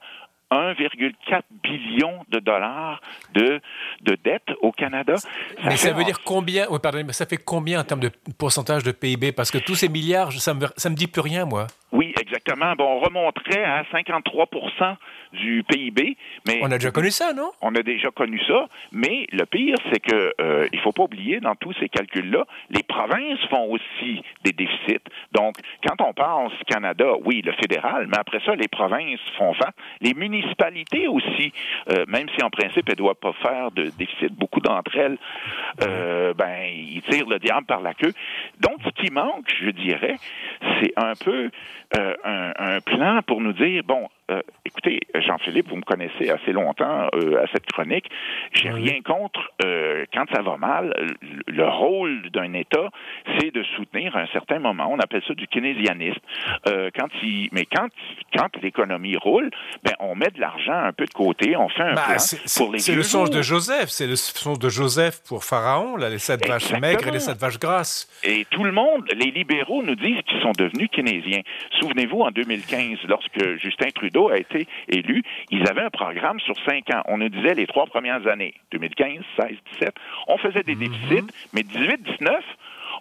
1,4 0.52 1.41
billion 1.63 2.26
de 2.30 2.39
dollars 2.39 3.02
de, 3.34 3.60
de 4.02 4.17
dette 4.23 4.47
au 4.62 4.71
Canada. 4.71 5.17
Ça 5.17 5.30
mais 5.63 5.76
ça 5.76 5.91
veut 5.91 6.04
dire 6.04 6.21
combien 6.23 6.67
oh, 6.69 6.80
pardon, 6.80 7.06
Ça 7.12 7.26
fait 7.26 7.38
combien 7.38 7.82
en 7.82 7.84
termes 7.84 8.00
de 8.00 8.12
pourcentage 8.38 8.84
de 8.84 8.91
PIB 8.91 9.34
Parce 9.34 9.52
que 9.52 9.58
tous 9.58 9.76
ces 9.76 9.89
milliards, 9.89 10.32
ça 10.32 10.54
me, 10.54 10.67
ça 10.78 10.89
me 10.89 10.95
dit 10.95 11.08
plus 11.08 11.21
rien, 11.21 11.45
moi. 11.45 11.67
Oui, 11.91 12.07
exactement. 12.19 12.73
Bon, 12.75 12.86
on 12.86 12.99
remonterait 12.99 13.63
à 13.63 13.84
53% 13.84 14.95
du 15.34 15.63
PIB, 15.67 16.17
mais 16.47 16.60
on 16.62 16.71
a 16.71 16.77
déjà 16.77 16.91
connu 16.91 17.12
ça, 17.12 17.34
non? 17.34 17.51
On 17.62 17.75
a 17.75 17.82
déjà 17.82 18.10
connu 18.12 18.39
ça, 18.47 18.67
mais 18.91 19.27
le 19.32 19.45
pire, 19.45 19.75
c'est 19.91 19.99
que 19.99 20.34
euh, 20.39 20.67
il 20.71 20.80
faut 20.80 20.91
pas 20.91 21.03
oublier 21.03 21.39
dans 21.39 21.56
tous 21.56 21.73
ces 21.80 21.89
calculs-là, 21.89 22.45
les 22.69 22.84
provinces 22.84 23.39
font 23.49 23.69
aussi 23.71 24.21
des 24.43 24.53
déficits. 24.53 25.03
Donc, 25.34 25.56
quand 25.86 26.03
on 26.03 26.13
pense 26.13 26.53
Canada, 26.67 27.06
oui, 27.25 27.41
le 27.43 27.51
fédéral, 27.53 28.08
mais 28.08 28.17
après 28.17 28.39
ça, 28.45 28.56
les 28.56 28.67
provinces 28.67 29.19
font 29.38 29.53
face, 29.53 29.73
les 30.01 30.13
municipalités 30.13 31.08
aussi, 31.08 31.51
euh, 31.91 32.06
même 32.08 32.27
si 32.36 32.43
en 32.43 32.49
principe 32.49 32.89
elles 32.89 32.95
doivent 32.95 33.15
pas 33.15 33.34
faire 33.34 33.71
de 33.71 33.91
déficit, 33.97 34.34
beaucoup 34.34 34.62
d'entre 34.62 34.95
elles, 34.95 35.17
euh, 35.84 36.34
ben, 36.34 36.58
ils 36.73 37.01
tirent 37.03 37.27
le 37.27 37.39
diable 37.39 37.65
par 37.65 37.82
la 37.82 37.93
queue. 37.93 38.13
Donc, 38.60 38.77
ce 38.84 38.89
qui 39.01 39.12
manque, 39.12 39.47
je 39.62 39.69
dirais, 39.71 40.15
c'est 40.80 40.93
un 40.95 41.13
peu 41.13 41.49
euh, 41.97 42.07
un, 42.24 42.80
plan 42.82 43.22
pour 43.26 43.41
nous 43.41 43.54
dire, 43.54 43.84
bon, 43.84 44.08
euh, 44.30 44.42
écoutez, 44.66 45.00
Jean-Philippe, 45.16 45.70
vous 45.70 45.78
me 45.78 45.84
connaissez 45.84 46.30
assez 46.30 46.52
longtemps 46.52 47.08
euh, 47.16 47.44
à 47.44 47.48
cette 47.54 47.66
chronique. 47.68 48.10
J'ai 48.52 48.70
rien 48.70 49.02
contre 49.02 49.40
euh, 49.63 50.06
quand 50.13 50.26
ça 50.34 50.42
va 50.42 50.58
mal. 50.58 50.94
Le 51.48 51.68
rôle 51.68 52.30
d'un 52.32 52.54
État, 52.54 52.90
c'est 53.40 53.52
de 53.52 53.63
soutenir 53.78 54.16
à 54.18 54.22
un 54.22 54.28
certain 54.28 54.60
moment. 54.60 54.90
On 54.92 55.00
appelle 55.00 55.22
ça 55.26 55.34
du 55.34 55.48
keynésianisme. 55.48 56.20
quand 56.66 57.08
il, 57.24 57.50
mais 57.54 57.66
quand 57.66 57.88
quand 58.36 58.50
l'économie 58.62 59.16
roule, 59.16 59.50
ben 59.84 59.94
on 60.00 60.16
met 60.16 60.30
de 60.30 60.42
l'argent 60.42 60.74
un 60.74 60.92
peu 60.92 61.06
de 61.06 61.13
côté, 61.13 61.56
on 61.56 61.70
fait 61.70 61.84
un 61.84 61.94
bah, 61.94 62.04
plan 62.08 62.18
pour 62.58 62.74
les. 62.74 62.80
C'est 62.80 62.96
le 62.96 63.04
songe 63.04 63.30
de 63.30 63.42
Joseph. 63.42 63.90
C'est 63.90 64.08
le 64.08 64.18
songe 64.18 64.60
de 64.60 64.70
Joseph 64.70 65.22
pour 65.28 65.46
Pharaon, 65.46 65.96
là, 65.96 66.10
les 66.10 66.20
sept 66.20 66.46
vaches 66.46 66.74
maigres 66.80 67.08
et 67.08 67.12
les 67.12 67.20
sept 67.20 67.38
vaches 67.38 67.60
grasses. 67.60 68.10
Et 68.24 68.46
tout 68.50 68.63
le 68.63 68.74
monde, 68.74 69.06
les 69.16 69.32
libéraux 69.32 69.84
nous 69.84 69.96
disent 69.96 70.22
qu'ils 70.28 70.42
sont 70.42 70.52
devenus 70.52 70.90
keynésiens. 70.92 71.42
Souvenez-vous 71.80 72.22
en 72.22 72.32
2015, 72.32 73.00
lorsque 73.08 73.58
Justin 73.60 73.90
Trudeau 73.96 74.16
a 74.25 74.38
été 74.38 74.67
élu, 74.89 75.23
ils 75.51 75.67
avaient 75.69 75.82
un 75.82 75.89
programme 75.89 76.39
sur 76.39 76.56
cinq 76.65 76.89
ans. 76.93 77.01
On 77.06 77.17
nous 77.17 77.30
disait 77.30 77.53
les 77.53 77.67
trois 77.67 77.86
premières 77.86 78.25
années, 78.27 78.53
2015, 78.71 79.23
16, 79.39 79.49
17, 79.73 79.95
on 80.27 80.38
faisait 80.38 80.63
des 80.63 80.75
mhm. 80.75 80.88
déficits, 80.88 81.34
mais 81.53 81.63
18, 81.63 82.03
19, 82.19 82.43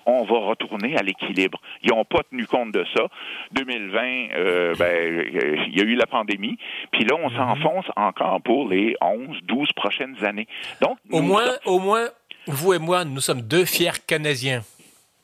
on 0.07 0.25
va 0.25 0.39
retourner 0.39 0.97
à 0.97 1.03
l'équilibre. 1.03 1.61
Ils 1.83 1.91
n'ont 1.91 2.05
pas 2.05 2.23
tenu 2.31 2.47
compte 2.47 2.73
de 2.73 2.85
ça. 2.97 3.07
2020, 3.53 4.03
euh, 4.35 4.75
ben, 4.79 5.27
il 5.67 5.77
y 5.77 5.81
a 5.81 5.85
eu 5.85 5.95
la 5.95 6.07
pandémie, 6.07 6.59
puis 6.93 7.05
là, 7.05 7.17
on 7.17 7.31
mhm. 7.31 7.37
s'enfonce 7.37 7.87
encore 7.97 8.41
pour 8.43 8.69
les 8.69 8.97
11, 9.01 9.39
12 9.43 9.73
prochaines 9.73 10.25
années. 10.25 10.47
Donc, 10.81 10.99
au 11.11 11.23
moins, 11.23 11.51
au 11.65 11.79
moins, 11.79 12.09
vous 12.47 12.75
et 12.75 12.79
moi, 12.79 13.05
nous 13.05 13.21
sommes 13.21 13.43
deux 13.43 13.65
fiers 13.65 13.91
Canadiens. 14.07 14.63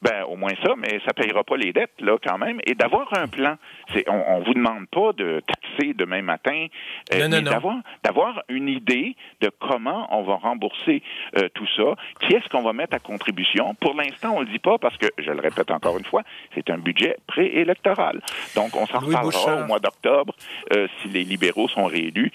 Ben, 0.03 0.25
au 0.25 0.35
moins 0.35 0.53
ça, 0.65 0.75
mais 0.77 1.01
ça 1.07 1.13
payera 1.13 1.45
pas 1.45 1.57
les 1.57 1.73
dettes, 1.73 2.01
là, 2.01 2.17
quand 2.23 2.37
même. 2.37 2.61
Et 2.67 2.75
d'avoir 2.75 3.07
un 3.15 3.29
plan. 3.29 3.57
C'est, 3.95 4.05
on, 4.09 4.41
ne 4.41 4.45
vous 4.45 4.55
demande 4.55 4.89
pas 4.89 5.13
de 5.13 5.41
taxer 5.47 5.95
demain 5.95 6.23
matin, 6.23 6.67
euh, 7.15 7.29
mais 7.31 7.41
d'avoir, 7.43 7.77
d'avoir 8.03 8.43
une 8.49 8.69
idée 8.69 9.15
de 9.41 9.51
comment 9.61 10.09
on 10.11 10.23
va 10.23 10.35
rembourser 10.35 11.03
euh, 11.37 11.49
tout 11.55 11.69
ça. 11.77 11.95
Qui 12.21 12.35
est-ce 12.35 12.49
qu'on 12.49 12.63
va 12.63 12.73
mettre 12.73 12.97
à 12.97 12.99
contribution? 12.99 13.75
Pour 13.77 13.95
l'instant, 13.95 14.35
on 14.37 14.41
le 14.41 14.47
dit 14.47 14.59
pas 14.59 14.77
parce 14.79 14.97
que, 14.97 15.07
je 15.19 15.31
le 15.31 15.41
répète 15.41 15.71
encore 15.71 15.97
une 15.97 16.05
fois, 16.05 16.23
c'est 16.55 16.69
un 16.71 16.79
budget 16.79 17.17
préélectoral. 17.29 18.21
Donc, 18.57 18.75
on 18.75 18.87
s'en 18.87 18.99
reparlera 18.99 19.63
au 19.63 19.67
mois 19.67 19.79
d'octobre 19.79 20.35
euh, 20.73 20.89
si 21.01 21.09
les 21.09 21.23
libéraux 21.23 21.69
sont 21.69 21.85
réélus. 21.85 22.33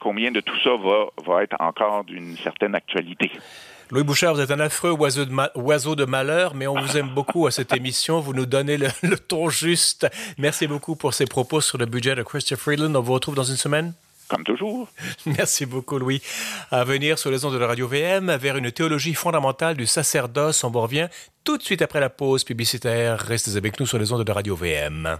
combien 0.00 0.32
de 0.32 0.40
tout 0.40 0.58
ça 0.64 0.70
va, 0.76 1.06
va 1.24 1.44
être 1.44 1.56
encore 1.60 2.04
d'une 2.04 2.36
certaine 2.36 2.74
actualité? 2.74 3.30
Louis 3.90 4.02
Bouchard, 4.02 4.34
vous 4.34 4.40
êtes 4.40 4.50
un 4.50 4.58
affreux 4.58 4.90
oiseau 4.90 5.24
de, 5.24 5.32
oiseau 5.54 5.94
de 5.94 6.04
malheur, 6.04 6.56
mais 6.56 6.66
on 6.66 6.80
vous 6.80 6.96
aime 6.96 7.10
beaucoup 7.14 7.46
à 7.46 7.52
cette 7.52 7.72
émission. 7.72 8.20
Vous 8.20 8.34
nous 8.34 8.44
donnez 8.44 8.78
le, 8.78 8.88
ton 9.16 9.48
juste. 9.48 10.08
Merci 10.38 10.66
beaucoup 10.66 10.96
pour 10.96 11.14
ces 11.14 11.26
propos 11.26 11.60
sur 11.60 11.78
le 11.78 11.86
budget 11.86 12.16
de 12.16 12.24
Christopher 12.24 12.60
Freeland. 12.60 12.94
On 12.96 13.00
vous 13.00 13.12
retrouve 13.12 13.36
dans 13.36 13.44
une 13.44 13.56
semaine. 13.56 13.92
Comme 14.28 14.42
toujours. 14.42 14.88
Merci 15.26 15.66
beaucoup, 15.66 15.98
Louis. 15.98 16.20
À 16.72 16.82
venir 16.82 17.16
sur 17.16 17.30
les 17.30 17.44
ondes 17.44 17.54
de 17.54 17.58
la 17.58 17.68
radio 17.68 17.86
VM 17.86 18.34
vers 18.36 18.56
une 18.56 18.72
théologie 18.72 19.14
fondamentale 19.14 19.76
du 19.76 19.86
sacerdoce. 19.86 20.64
On 20.64 20.70
vous 20.70 20.80
revient 20.80 21.08
tout 21.44 21.56
de 21.56 21.62
suite 21.62 21.80
après 21.80 22.00
la 22.00 22.10
pause 22.10 22.42
publicitaire. 22.42 23.20
Restez 23.20 23.56
avec 23.56 23.78
nous 23.78 23.86
sur 23.86 23.98
les 23.98 24.12
ondes 24.12 24.24
de 24.24 24.28
la 24.28 24.34
radio 24.34 24.56
VM. 24.56 25.16